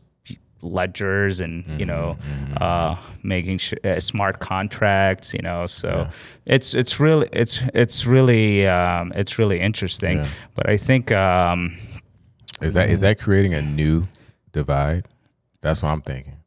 [0.64, 2.18] ledgers and you know
[2.62, 6.08] uh, making sure uh, smart contracts you know so
[6.46, 10.28] it's it's really it's it's really um, it's really interesting Yeah.
[10.56, 11.78] but I think um,
[12.62, 14.08] Is that is that creating a new
[14.54, 15.08] divide?
[15.62, 16.38] That's what I'm thinking.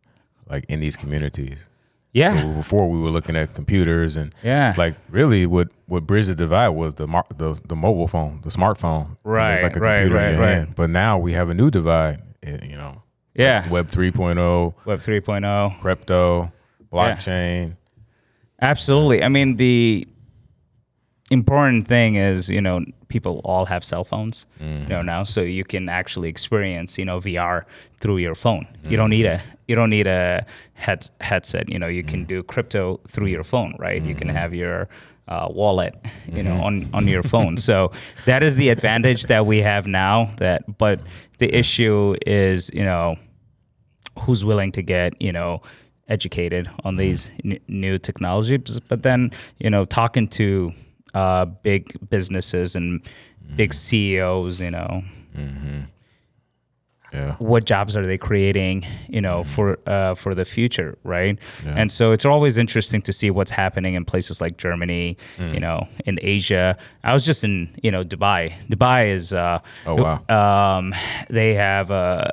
[0.48, 1.68] Like in these communities.
[2.12, 4.74] yeah So before we were looking at computers and Yeah.
[4.78, 8.50] like really what what bridged the divide was the mar- the, the mobile phone, the
[8.50, 9.16] smartphone.
[9.24, 10.54] Right, It's like a right, computer in right, your right.
[10.58, 10.74] hand.
[10.74, 12.22] But now we have a new divide.
[12.42, 13.02] eh, You know,
[13.36, 16.52] yeah Web 3.0, Web 3.0 crypto,
[16.92, 17.76] blockchain.
[18.60, 19.22] Absolutely.
[19.22, 20.06] I mean, the
[21.30, 25.06] important thing is, you know, people all have cell phones, you know, mm-hmm.
[25.06, 27.64] now, so you can actually experience, you know, VR
[28.00, 28.66] through your phone.
[28.82, 28.96] You mm-hmm.
[28.96, 31.68] don't need a you don't need a head, headset.
[31.68, 32.28] You know, you can mm-hmm.
[32.28, 34.00] do crypto through your phone, right?
[34.00, 34.88] You can have your
[35.28, 35.96] uh, wallet,
[36.32, 37.56] you know, on on your phone.
[37.56, 37.90] So
[38.26, 40.32] that is the advantage that we have now.
[40.38, 41.00] That, but
[41.38, 43.16] the issue is, you know,
[44.18, 45.62] who's willing to get you know
[46.08, 48.80] educated on these n- new technologies.
[48.80, 50.72] But then you know talking to
[51.14, 53.00] uh, big businesses and
[53.56, 55.02] big ceos you know
[57.12, 57.36] Yeah.
[57.38, 61.38] what jobs are they creating you know for uh, for the future right?
[61.64, 65.86] And so it's always interesting to see what's happening in places like germany you know
[66.04, 66.76] in asia.
[67.04, 68.52] I was just in you know dubai.
[68.68, 70.18] Dubai is uh Oh, wow.
[70.78, 70.92] um
[71.30, 72.32] they have a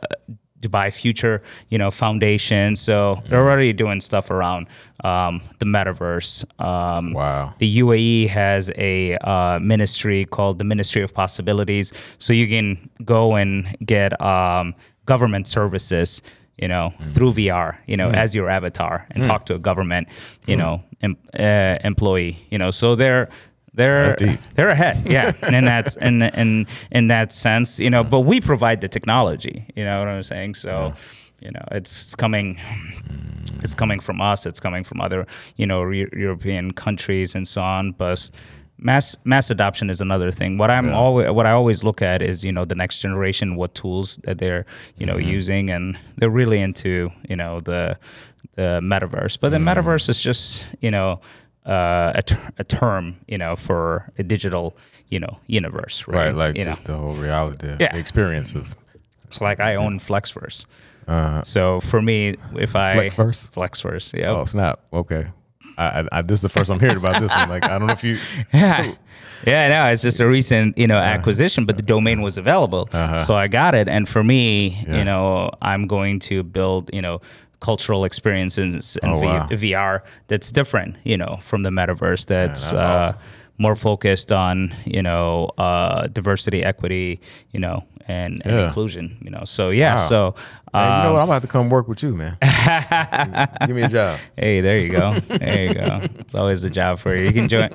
[0.64, 1.36] dubai future
[1.72, 2.76] you know foundation.
[2.76, 2.96] So
[3.28, 4.64] they're already doing stuff around
[5.04, 6.32] um, the metaverse.
[6.70, 7.54] Um, Wow.
[7.64, 11.88] the UAE has a uh, ministry called the Ministry of Possibilities,
[12.24, 12.68] so you can
[13.16, 13.54] go and
[13.94, 14.74] get um,
[15.12, 16.22] government services,
[16.62, 17.10] you know, Mm.
[17.14, 20.08] through VR, you know, as your avatar, and talk to a government,
[20.48, 22.72] you know, em- uh, employee, you know.
[22.72, 23.28] So they're
[23.74, 24.14] they're
[24.56, 28.04] they're ahead, yeah, and that's in in in that sense, you know.
[28.04, 30.56] But we provide the technology, you know what I'm saying?
[30.56, 30.94] So.
[31.42, 32.58] You know, it's coming.
[33.64, 34.46] It's coming from us.
[34.46, 37.92] It's coming from other, you know, Eu- European countries and so on.
[37.92, 38.30] But
[38.78, 40.58] mass mass adoption is another thing.
[40.58, 43.74] What I'm always what I always look at is you know the next generation, what
[43.76, 44.66] tools that they're
[44.98, 45.30] you know mm-hmm.
[45.30, 47.98] using, and they're really into you know the
[48.56, 49.40] the metaverse.
[49.40, 49.68] But the mm-hmm.
[49.68, 51.22] metaverse is just you know
[51.66, 54.76] uh, a, ter- a term you know for a digital
[55.10, 56.28] you know universe, right?
[56.28, 56.36] Right.
[56.36, 57.96] Like you just know, the whole reality, the Yeah.
[57.96, 58.76] experience of
[59.28, 60.66] it's like I own Flexverse.
[61.08, 63.50] uh, So for me, if I Flexverse?
[63.52, 64.80] Flexverse, yeah, Oh snap!
[64.92, 65.28] Okay,
[65.78, 67.50] I, I, I this is the first I'm hearing about this one.
[67.50, 68.18] Like I don't know if you.
[68.54, 68.94] yeah.
[69.46, 72.88] Yeah, no, it's just a recent, you know, acquisition, but the domain was available,
[73.20, 73.90] so I got it.
[73.90, 75.00] And for me, Yeah.
[75.00, 77.20] you know, I'm going to build, you know,
[77.64, 79.48] cultural experiences and Oh, v- wow.
[79.50, 82.26] VR that's different, you know, from the metaverse.
[82.28, 83.20] That's, that's uh, awesome.
[83.58, 89.44] more focused on, you know, uh, diversity, equity, you know, and, and inclusion, you know.
[89.46, 90.10] So yeah, Wow.
[90.10, 90.36] so.
[90.74, 91.22] Man, you know um, what?
[91.22, 92.36] I'm about to come work with you, man.
[93.68, 94.20] Give me a job.
[94.36, 95.14] Hey, there you go.
[95.20, 96.02] There you go.
[96.20, 97.26] It's always a job for you.
[97.26, 97.70] You can join.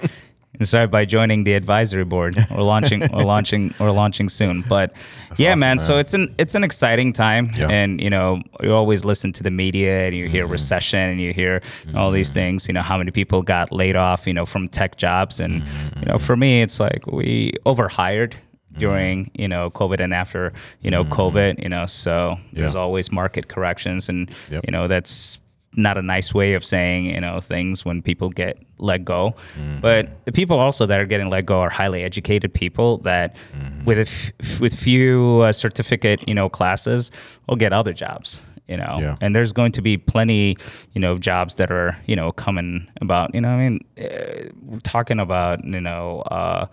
[0.63, 2.35] Start by joining the advisory board.
[2.51, 3.01] We're launching.
[3.13, 3.73] we're launching.
[3.79, 4.63] We're launching soon.
[4.69, 4.93] But
[5.37, 7.69] yeah, awesome, man, So it's an it's an exciting time, Yeah.
[7.69, 10.53] and you know you always listen to the media and you hear Mm-hmm.
[10.53, 11.63] recession and you hear
[11.95, 12.67] all these things.
[12.69, 14.27] You know how many people got laid off.
[14.27, 15.99] You know from tech jobs, and Mm-hmm.
[16.01, 18.35] you know for me it's like we overhired
[18.77, 21.63] during you know COVID and after you know COVID.
[21.63, 22.79] You know so there's Mm-hmm.
[22.81, 24.65] Always market corrections, and Yep.
[24.67, 25.39] you know that's
[25.77, 29.35] not a nice way of saying you know things when people get let go.
[29.81, 33.37] But the people also that are getting let go are highly educated people that
[33.85, 34.03] with a
[34.43, 37.11] f- with few uh, certificate you know classes
[37.49, 38.99] will get other jobs you know.
[39.01, 39.17] Yeah.
[39.23, 40.57] and there's going to be plenty
[40.93, 43.81] you know jobs that are you know coming about you know i mean?
[43.99, 46.67] Uh, we're talking about you know uh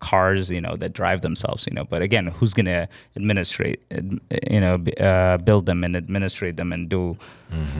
[0.00, 1.84] cars, you know, that drive themselves, you know.
[1.84, 3.82] But again, who's going to administrate,
[4.50, 7.16] you know, uh, build them and administrate them and do,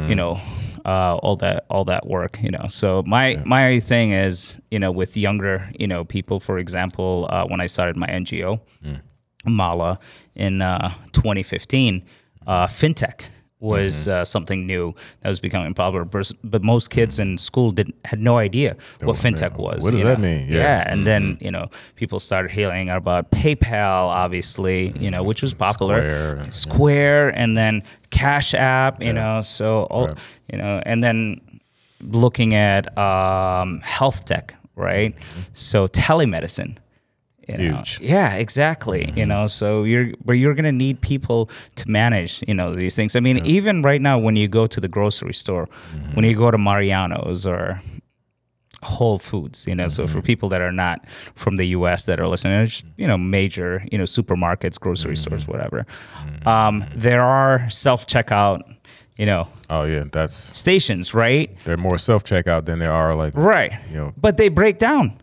[0.08, 0.40] you know,
[0.84, 2.66] uh, all that all that work, you know.
[2.68, 7.46] So my my thing is, you know, with younger, you know, people, for example, uh,
[7.46, 8.60] when I started my NGO,
[9.44, 9.98] Mala
[10.34, 12.02] in uh, 2015,
[12.46, 13.22] uh, fintech
[13.60, 14.10] was mm-hmm.
[14.10, 16.04] uh, something new that was becoming popular.
[16.04, 17.32] But, most kids mm-hmm.
[17.32, 19.82] in school didn't had no idea what fintech was.
[19.82, 20.28] what does that know?
[20.28, 20.48] mean?
[20.48, 20.56] Yeah.
[20.56, 21.44] Yeah, and then mm-hmm.
[21.44, 26.00] you know people started hearing about PayPal, obviously, you know, which was popular.
[26.00, 26.48] Square, yeah.
[26.48, 30.18] Square, and then Cash App, you know, so all Right.
[30.52, 31.40] you know, and then
[32.02, 35.14] looking at um, health tech, right?
[35.54, 36.76] So telemedicine.
[37.48, 37.76] You know.
[37.76, 38.00] Huge.
[38.00, 39.06] Yeah, exactly.
[39.06, 39.28] You mm-hmm.
[39.28, 43.16] know, so you're where you're gonna need people to manage, you know, these things.
[43.16, 46.14] I mean, even right now when you go to the grocery store, mm-hmm.
[46.14, 47.80] when you go to Mariano's or
[48.82, 50.26] Whole Foods, you know, so for mm-hmm.
[50.26, 52.06] people that are not from the U.S.
[52.06, 55.86] that are listening, you know, major, you know, supermarkets, grocery stores, whatever.
[56.46, 58.62] Um, there are self checkout,
[59.16, 61.54] you know, Oh yeah, that's stations, right?
[61.64, 63.72] they're more self checkout than there are like Right.
[63.90, 64.12] you know.
[64.16, 65.20] But they break down.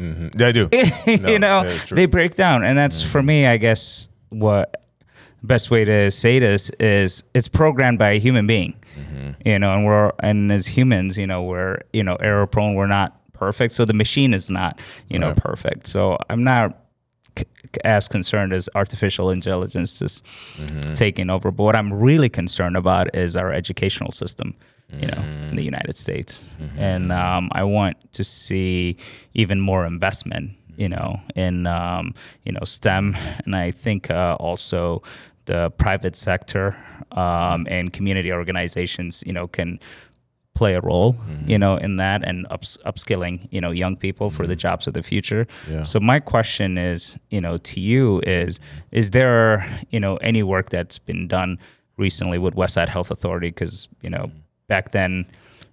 [0.00, 0.32] Mhm.
[0.32, 0.68] They do.
[1.30, 1.96] you know, that is true.
[1.96, 3.26] they break down, and that's for mm-hmm.
[3.26, 4.76] me, I guess, what
[5.42, 8.74] best way to say this is it's programmed by a human being.
[8.98, 9.48] Mm-hmm.
[9.48, 12.74] You know, and we're and as humans, you know, we're you know error prone.
[12.74, 14.78] We're not perfect, so the machine is not
[15.08, 15.36] you know Right.
[15.36, 15.86] perfect.
[15.86, 16.78] So I'm not
[17.38, 17.44] c-
[17.74, 20.24] c- as concerned as artificial intelligence just
[20.56, 20.92] mm-hmm.
[20.92, 21.50] taking over.
[21.50, 24.54] But what I'm really concerned about is our educational system,
[24.92, 26.42] you know, in the United States.
[26.76, 28.96] And um, I want to see
[29.34, 32.14] even more investment, you know, in, um,
[32.44, 33.16] you know, STEM.
[33.44, 35.02] And I think uh, also
[35.46, 36.76] the private sector
[37.12, 39.78] um, and community organizations, you know, can
[40.54, 41.16] play a role,
[41.46, 44.94] you know, in that and ups, upskilling, you know, young people for the jobs of
[44.94, 45.46] the future.
[45.70, 45.84] Yeah.
[45.84, 48.60] So my question is, you know, to you is,
[48.90, 51.58] is there, you know, any work that's been done
[51.96, 53.48] recently with Westside Health Authority?
[53.48, 54.30] Because you know,
[54.70, 55.26] back then,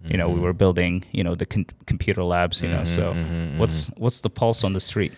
[0.10, 2.84] you know, we were building, you know, the con- computer labs, you know.
[2.84, 3.14] So
[3.58, 5.14] what's what's the pulse on the street?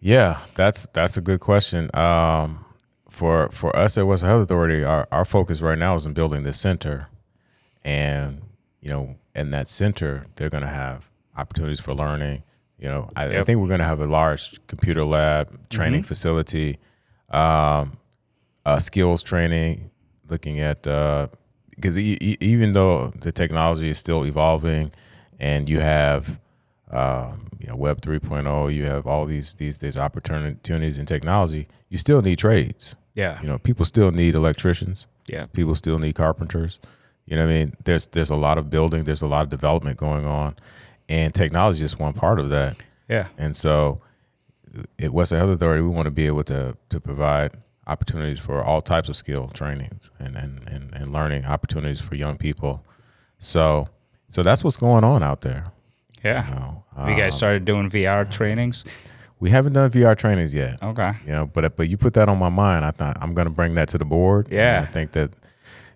[0.00, 1.88] Yeah, that's that's a good question.
[1.94, 2.64] Um,
[3.08, 6.42] for for us at West Health Authority, our, our focus right now is in building
[6.42, 7.08] this center,
[7.84, 8.42] and
[8.80, 12.42] you know, in that center, they're going to have opportunities for learning.
[12.78, 16.78] You know, I, I think we're going to have a large computer lab, training facility,
[17.30, 17.96] um,
[18.66, 19.90] uh, skills training,
[20.28, 20.84] looking at
[21.82, 24.92] because e- e- even though the technology is still evolving,
[25.40, 26.38] and you have
[26.90, 31.66] um, you know Web 3.0, you have all these these these opportunities in technology.
[31.88, 32.96] You still need trades.
[33.14, 35.06] Yeah, You know, people still need electricians.
[35.28, 36.80] yeah, People still need carpenters.
[37.26, 37.74] You know what I mean?
[37.84, 40.56] There's there's a lot of building, there's a lot of development going on,
[41.08, 42.76] and technology is just one part of that.
[43.08, 44.00] yeah, And so,
[44.98, 47.52] at Western Health Authority, we want to be able to to provide
[47.86, 52.36] opportunities for all types of skill trainings and and, and, and learning opportunities for young
[52.36, 52.84] people.
[53.38, 53.88] So
[54.28, 55.66] so that's what's going on out there.
[56.24, 56.48] yeah.
[56.48, 58.84] You know, you guys Um, started doing VR trainings.
[59.40, 60.82] we haven't done VR trainings yet.
[60.82, 61.12] Okay.
[61.26, 62.84] You know, but but you put that on my mind.
[62.84, 64.48] I thought I'm going to bring that to the board.
[64.50, 64.84] Yeah.
[64.88, 65.30] I think that.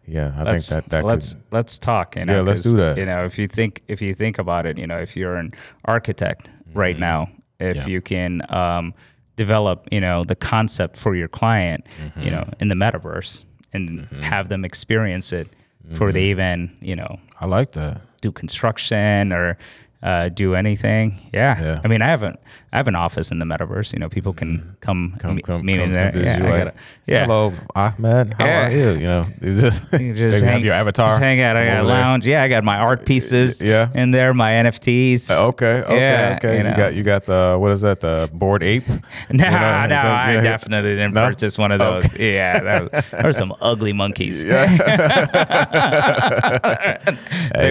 [0.09, 1.43] Yeah, I let's, think that that let's could.
[1.51, 2.15] let's talk.
[2.15, 2.97] You know, Yeah, let's do that.
[2.97, 5.53] You know, if you think if you think about it, you know, if you're an
[5.85, 7.29] architect right now,
[7.59, 7.89] if Mm-hmm.
[7.89, 7.93] Yeah.
[7.95, 8.95] you can um,
[9.37, 12.23] develop, you know, the concept for your client, Mm-hmm.
[12.23, 15.49] you know, in the metaverse, and have them experience it
[15.89, 16.15] before Mm-hmm.
[16.15, 18.01] they even, you know, I like that.
[18.23, 19.57] do construction or
[20.03, 21.19] uh, do anything.
[21.33, 21.61] Yeah.
[21.61, 21.81] Yeah.
[21.83, 22.39] I mean, I haven't.
[22.73, 23.93] I have an office in the metaverse.
[23.95, 25.19] You know, people can come Mm-hmm.
[25.19, 26.13] Come me- come meet come, in there.
[26.17, 26.75] Yeah, like, gotta-
[27.07, 27.25] yeah.
[27.25, 28.35] Hello, Ahmed.
[28.35, 28.67] How Yeah.
[28.67, 28.91] are you?
[29.01, 31.09] You know, You just hang, have your avatar.
[31.11, 31.57] Just hang out.
[31.57, 31.97] I got a over there.
[32.01, 32.27] lounge.
[32.27, 33.63] Yeah, I got my art pieces.
[33.63, 33.89] Yeah.
[33.95, 35.31] in there, my NFTs.
[35.31, 36.53] Okay, okay, Yeah, okay.
[36.53, 36.77] you You, know.
[36.77, 38.01] got you got the what is that?
[38.01, 38.87] The Bored Ape?
[38.89, 38.95] No,
[39.31, 41.27] You know, no, that- I you know, definitely didn't No?
[41.27, 42.19] purchase one of those.
[42.19, 44.43] Yeah, that was, there were some ugly monkeys.
[44.43, 44.49] Hey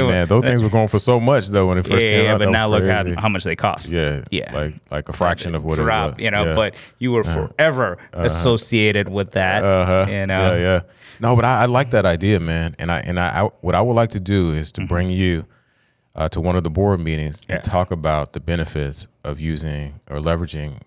[0.02, 2.38] were- man, those things were going for so much though when it first came yeah,
[2.38, 3.12] but now was look crazy.
[3.12, 3.92] at how much they cost.
[3.92, 4.54] Yeah, Yeah.
[4.54, 6.20] like like a fraction of what drop, it was.
[6.24, 6.54] you know, yeah.
[6.56, 9.64] but you were forever associated with that.
[9.64, 10.06] uh-huh.
[10.12, 10.80] You know, yeah, yeah.
[11.20, 12.76] No, but I, I like that idea, man.
[12.80, 15.46] And I and I, I what I would like to do is to bring you
[16.16, 17.52] uh, to one of the board meetings Mm-hmm.
[17.52, 17.56] Yeah.
[17.58, 20.82] and talk about the benefits of using or leveraging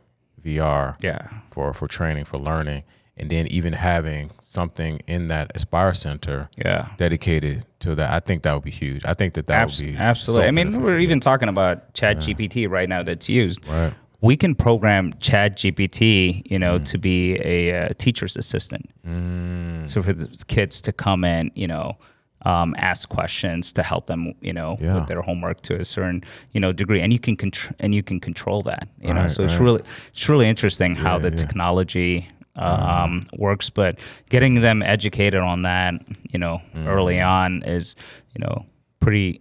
[0.44, 2.82] VR yeah, for for training for learning,
[3.16, 6.88] and then even having something in that Aspire Center yeah.
[6.96, 8.10] dedicated to that.
[8.10, 9.04] I think that would be huge.
[9.04, 10.42] I think that that Abs- would be absolutely.
[10.44, 13.66] so I mean, we're even talking about Chat GPT right now that's used.
[13.68, 13.92] Right.
[14.20, 16.60] We can program Chat GPT, you Mm.
[16.60, 18.90] know, to be a, uh teacher's assistant.
[19.06, 19.88] Mm.
[19.88, 21.96] So for the kids to come in, you know,
[22.44, 24.94] um, ask questions to help them, you know, Yeah.
[24.96, 26.22] with their homework to a certain,
[26.52, 29.22] you know, degree, and you can contr- and you can control that, you know.
[29.22, 31.36] Right, So it's really it's really interesting how the yeah.
[31.36, 32.28] technology
[32.58, 33.04] Uh-huh.
[33.04, 33.98] um, works, but
[34.30, 35.94] getting them educated on that,
[36.30, 36.88] you know, Mm-hmm.
[36.88, 37.94] early on is,
[38.34, 38.66] you know,
[39.00, 39.40] pretty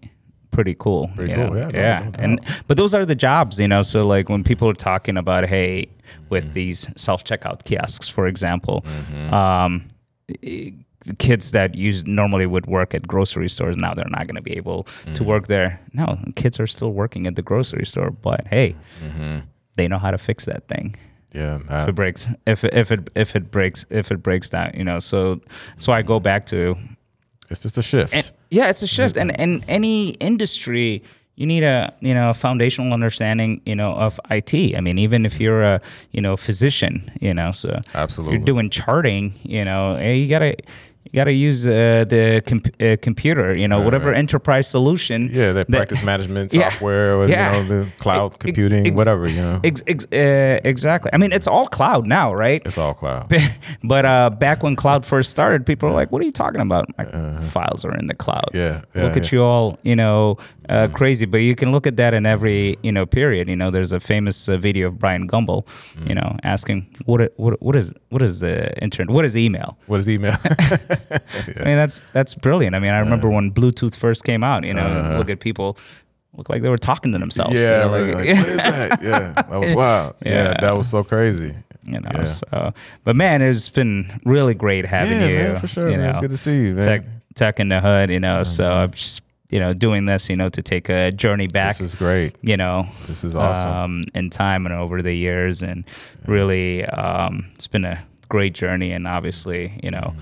[0.51, 1.09] pretty cool.
[1.15, 1.55] Pretty cool, know?
[1.55, 1.99] yeah, yeah.
[2.05, 2.19] no doubt.
[2.19, 3.81] and but those are the jobs, you know.
[3.83, 6.29] So like when people are talking about, hey, Mm-hmm.
[6.29, 9.33] with these self checkout kiosks, for example, Mm-hmm.
[9.33, 9.87] um,
[11.19, 14.55] kids that use normally would work at grocery stores now they're not going to be
[14.57, 15.25] able to Mm-hmm.
[15.25, 15.79] work there.
[15.93, 18.75] No, kids are still working at the grocery store, but hey,
[19.75, 20.95] they know how to fix that thing
[21.33, 24.49] Yeah, if it uh, breaks if it, if it if it breaks if it breaks
[24.49, 25.41] down you know so
[25.77, 26.77] so i go back to
[27.49, 28.13] it's just a shift.
[28.13, 31.03] and yeah it's a shift and and any industry
[31.35, 35.25] you need a you know a foundational understanding you know of it i mean even
[35.25, 38.37] if you're a you know physician you know so Absolutely.
[38.37, 40.55] you're doing charting you know hey, you gotta
[41.11, 44.17] you gotta use uh, the comp- uh, computer you know Right, whatever right.
[44.17, 46.69] enterprise solution yeah, that that- practice management Yeah.
[46.69, 47.37] software, or, Yeah.
[47.57, 49.59] you know, the cloud Ex- computing, ex- whatever, you know.
[49.63, 49.81] Ex-
[50.11, 53.25] uh, exactly i mean it's all cloud now right it's all cloud.
[53.83, 56.85] but uh, back when cloud first started, people were like, "What are you talking about?
[56.97, 57.05] My
[57.55, 58.57] files are in the cloud." Uh-huh.
[58.63, 60.37] Yeah, yeah, look at you all, you know,
[60.69, 61.25] uh, crazy.
[61.25, 63.47] But you can look at that in every you know period.
[63.47, 65.65] You know, there's a famous uh, video of Bryant Gumbel,
[65.99, 66.09] Mm.
[66.09, 69.13] you know, asking what what what is what is the internet?
[69.13, 69.77] What is email?
[69.87, 70.35] What is email?
[71.11, 72.75] I mean, that's that's brilliant.
[72.75, 74.63] I mean, I remember when Bluetooth first came out.
[74.63, 75.17] You know, Uh-huh.
[75.17, 75.77] look at people.
[76.35, 77.53] Look like they were talking to themselves.
[77.55, 79.01] you yeah, know, like, like- what is that?
[79.09, 80.15] Yeah, that was wild.
[80.23, 80.57] Yeah, Yeah.
[80.61, 81.55] that was so crazy.
[81.83, 82.09] you know.
[82.13, 82.23] Yeah.
[82.25, 82.73] So,
[83.05, 85.37] but man, it's been really great having yeah, you.
[85.53, 85.89] man, for sure.
[85.89, 86.09] you man.
[86.09, 86.83] It's good to see you, man.
[86.83, 87.01] tech
[87.35, 88.43] tech in the hood, you know.
[88.43, 91.93] So I'm just you know doing this, you know, to take a journey back, this
[91.93, 92.35] is great.
[92.41, 93.69] you know, This is awesome.
[93.71, 95.85] um, in time and over the years, and
[96.27, 98.91] really, um, it's been a great journey.
[98.91, 100.13] And obviously, you know,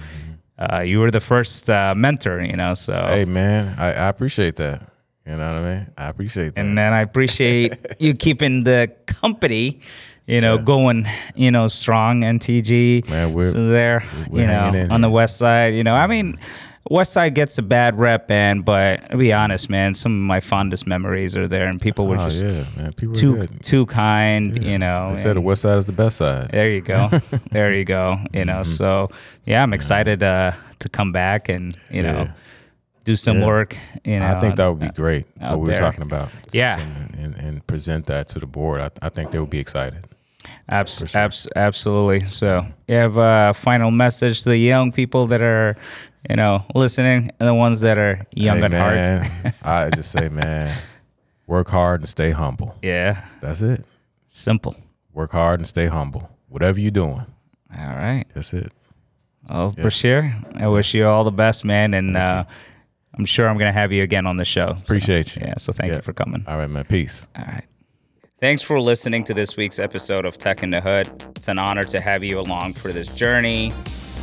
[0.57, 2.73] uh, you were the first uh, mentor, you know.
[2.73, 4.81] So hey, man, I, I appreciate that.
[5.27, 5.87] You know what I mean?
[5.97, 6.61] I appreciate that.
[6.61, 9.79] and then I appreciate you keeping the company.
[10.27, 13.07] You know, going, you know, strong NTG.
[13.07, 15.75] Man, we're- so there, we're you know, on the west side.
[15.75, 16.39] You know, I mean,
[16.89, 20.39] west side gets a bad rep, and but to be honest, man, some of my
[20.39, 22.93] fondest memories are there, and people were oh, just yeah, man.
[22.93, 24.63] People too too kind.
[24.63, 26.49] You know, They said the west side is the best side.
[26.51, 27.09] there you go,
[27.51, 28.17] there you go.
[28.33, 28.71] You know, Mm-hmm.
[28.71, 29.09] so
[29.45, 32.29] yeah, I'm excited uh, to come back and you know
[33.03, 33.47] do some Yeah.
[33.47, 33.75] work.
[34.03, 35.25] You know, I think that would be great.
[35.41, 35.77] out What we were there.
[35.77, 36.29] talking about.
[36.51, 36.79] Yeah.
[36.79, 38.81] And, and, and present that to the board.
[38.81, 40.07] I, I think they would be excited.
[40.69, 42.25] Abs- abs- absolutely.
[42.27, 45.75] So, you have a final message to the young people that are,
[46.29, 48.95] you know, listening, and the ones that are young Hey, at heart.
[48.95, 50.75] man, I just say, man,
[51.47, 52.75] work hard and stay humble.
[52.81, 53.85] Yeah, That's it.
[54.29, 54.75] simple.
[55.13, 56.29] Work hard and stay humble.
[56.49, 57.25] Whatever you're doing,
[57.77, 58.25] All right.
[58.33, 58.71] that's it.
[59.49, 62.45] Well, Bashir, I wish you all the best, man, and uh,
[63.17, 64.73] I'm sure I'm gonna have you again on the show.
[64.77, 65.43] So, Appreciate you.
[65.45, 65.53] yeah.
[65.57, 65.97] So thank Yeah.
[65.97, 66.43] you for coming.
[66.47, 66.83] All right, man.
[66.85, 67.27] Peace.
[67.37, 67.63] All right.
[68.39, 71.23] Thanks for listening to this week's episode of Tech in the Hood.
[71.35, 73.71] It's an honor to have you along for this journey.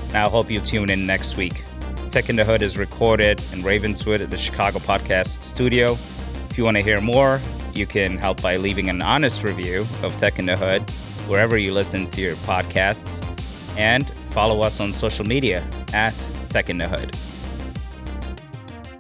[0.09, 1.65] And I hope you tune in next week.
[2.13, 5.97] Tech in the Hood is recorded in Ravenswood at the Chicago Podcast Studio.
[6.51, 7.41] If you want to hear more,
[7.73, 10.83] you can help by leaving an honest review of Tech in the Hood
[11.27, 13.27] wherever you listen to your podcasts
[13.79, 16.15] and follow us on social media at
[16.51, 17.17] Tech in the Hood.